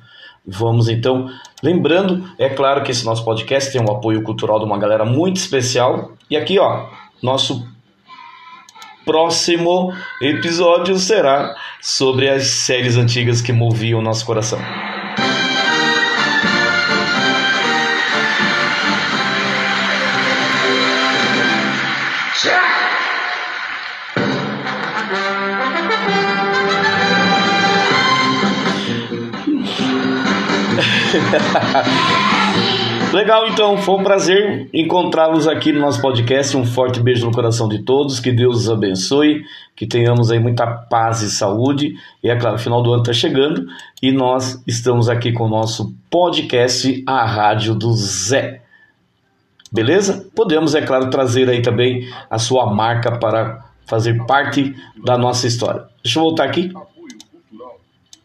Vamos 0.47 0.89
então. 0.89 1.29
Lembrando, 1.61 2.25
é 2.39 2.49
claro 2.49 2.85
que 2.85 2.93
esse 2.93 3.05
nosso 3.05 3.25
podcast 3.25 3.73
tem 3.73 3.83
um 3.83 3.91
apoio 3.91 4.23
cultural 4.23 4.61
de 4.61 4.65
uma 4.65 4.79
galera 4.79 5.05
muito 5.05 5.37
especial. 5.37 6.13
E 6.31 6.37
aqui, 6.37 6.57
ó, 6.57 6.89
nosso 7.21 7.67
próximo 9.07 9.95
episódio 10.21 10.99
será 10.99 11.55
sobre 11.81 12.29
as 12.29 12.49
séries 12.49 12.97
antigas 12.97 13.41
que 13.41 13.53
moviam 13.53 14.03
nosso 14.03 14.27
coração. 14.27 14.59
Legal, 33.17 33.49
então, 33.49 33.79
foi 33.79 33.95
um 33.95 34.03
prazer 34.03 34.69
encontrá-los 34.75 35.49
aqui 35.49 35.73
no 35.73 35.81
nosso 35.81 36.03
podcast. 36.03 36.55
Um 36.55 36.67
forte 36.67 37.01
beijo 37.01 37.25
no 37.25 37.33
coração 37.33 37.67
de 37.67 37.79
todos, 37.79 38.21
que 38.21 38.31
Deus 38.31 38.59
os 38.59 38.71
abençoe, 38.71 39.43
que 39.75 39.87
tenhamos 39.87 40.31
aí 40.31 40.39
muita 40.39 40.67
paz 40.67 41.23
e 41.23 41.31
saúde. 41.31 41.95
E 42.23 42.29
é 42.29 42.37
claro, 42.37 42.57
o 42.57 42.59
final 42.59 42.83
do 42.83 42.93
ano 42.93 43.01
está 43.01 43.15
chegando 43.15 43.67
e 44.03 44.13
nós 44.13 44.63
estamos 44.67 45.09
aqui 45.09 45.33
com 45.33 45.45
o 45.45 45.49
nosso 45.49 45.95
podcast, 46.11 47.03
a 47.07 47.25
Rádio 47.25 47.75
do 47.75 47.91
Zé. 47.95 48.61
Beleza? 49.73 50.29
Podemos, 50.37 50.75
é 50.75 50.83
claro, 50.83 51.09
trazer 51.09 51.49
aí 51.49 51.63
também 51.63 52.07
a 52.29 52.39
sua 52.39 52.67
marca 52.67 53.13
para 53.19 53.65
fazer 53.87 54.27
parte 54.27 54.77
da 55.03 55.17
nossa 55.17 55.47
história. 55.47 55.85
Deixa 56.05 56.19
eu 56.19 56.23
voltar 56.23 56.45
aqui. 56.45 56.71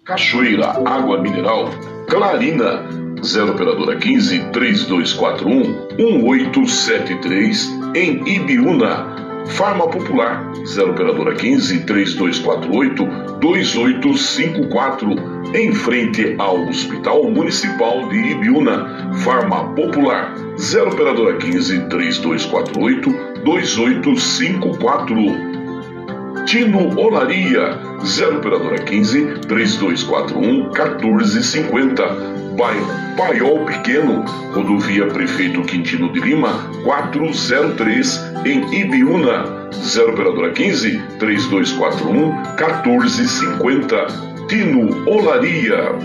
Cachoeira, 0.03 0.83
água 0.85 1.17
mineral, 1.17 1.69
Clarina, 2.09 3.00
0 3.23 3.51
operadora 3.51 3.97
15 3.97 4.49
3241 4.51 5.95
1873 5.97 7.79
em 7.95 8.27
Ibiúna. 8.27 9.21
Farma 9.45 9.87
Popular, 9.87 10.51
0 10.65 10.91
operadora 10.91 11.35
15 11.35 11.81
3248 11.81 13.05
2854, 13.39 15.09
em 15.55 15.71
frente 15.73 16.35
ao 16.39 16.67
Hospital 16.67 17.29
Municipal 17.29 18.07
de 18.09 18.17
Ibiúna. 18.17 19.13
Farma 19.23 19.73
Popular, 19.75 20.33
0 20.57 20.89
operadora 20.91 21.37
15 21.37 21.79
3248 21.89 23.11
2854. 23.43 25.15
Tino 26.45 26.99
Olaria, 26.99 27.77
0 28.03 28.37
operadora 28.37 28.79
15 28.79 29.39
3241 29.47 30.69
1450. 30.71 32.40
Paiol 33.17 33.65
Pequeno, 33.65 34.25
rodovia 34.53 35.07
Prefeito 35.07 35.61
Quintino 35.63 36.11
de 36.11 36.19
Lima, 36.19 36.49
403, 36.83 38.21
em 38.45 38.81
Ibiúna, 38.81 39.69
0 39.71 40.13
operadora 40.13 40.51
15 40.51 41.01
3241 41.19 42.31
1450. 42.55 44.31
Tino 44.47 45.09
Olaria. 45.09 45.95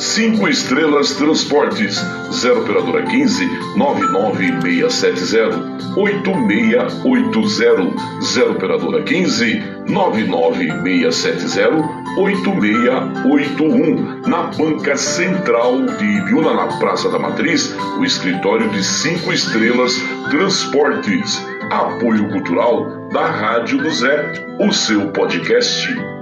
5 0.00 0.48
Estrelas 0.48 1.12
Transportes, 1.12 2.02
0 2.32 2.62
operadora 2.62 3.02
15 3.02 3.46
99670 3.76 5.94
8680, 5.94 8.22
0 8.22 8.52
operadora 8.52 9.02
15 9.02 9.62
99670 9.86 11.86
8681, 12.16 14.22
na 14.26 14.44
banca 14.44 14.96
central 14.96 15.84
de 15.84 16.04
Ibiúna, 16.04 16.54
na 16.54 16.68
Praça 16.78 17.10
da 17.10 17.18
Matriz, 17.18 17.76
o 17.98 18.04
escritório 18.04 18.70
de 18.70 18.82
5 18.82 19.30
Estrelas 19.30 19.92
Transportes. 20.30 21.46
Apoio 21.70 22.30
Cultural 22.30 23.06
da 23.12 23.26
Rádio 23.26 23.76
do 23.78 23.90
Zé, 23.90 24.32
o 24.58 24.72
seu 24.72 25.08
podcast. 25.08 26.19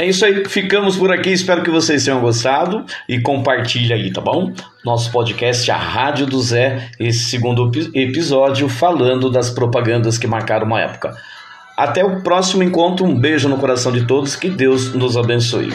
É 0.00 0.06
isso 0.06 0.24
aí, 0.24 0.46
ficamos 0.46 0.96
por 0.96 1.12
aqui. 1.12 1.28
Espero 1.28 1.62
que 1.62 1.68
vocês 1.68 2.06
tenham 2.06 2.22
gostado 2.22 2.86
e 3.06 3.20
compartilhe 3.20 3.92
aí, 3.92 4.10
tá 4.10 4.22
bom? 4.22 4.50
Nosso 4.82 5.12
podcast, 5.12 5.70
a 5.70 5.76
Rádio 5.76 6.24
do 6.24 6.40
Zé, 6.40 6.88
esse 6.98 7.24
segundo 7.24 7.70
episódio 7.94 8.66
falando 8.66 9.30
das 9.30 9.50
propagandas 9.50 10.16
que 10.16 10.26
marcaram 10.26 10.66
uma 10.66 10.80
época. 10.80 11.14
Até 11.76 12.02
o 12.02 12.22
próximo 12.22 12.62
encontro, 12.62 13.04
um 13.04 13.14
beijo 13.14 13.46
no 13.46 13.58
coração 13.58 13.92
de 13.92 14.06
todos, 14.06 14.34
que 14.34 14.48
Deus 14.48 14.94
nos 14.94 15.18
abençoe. 15.18 15.70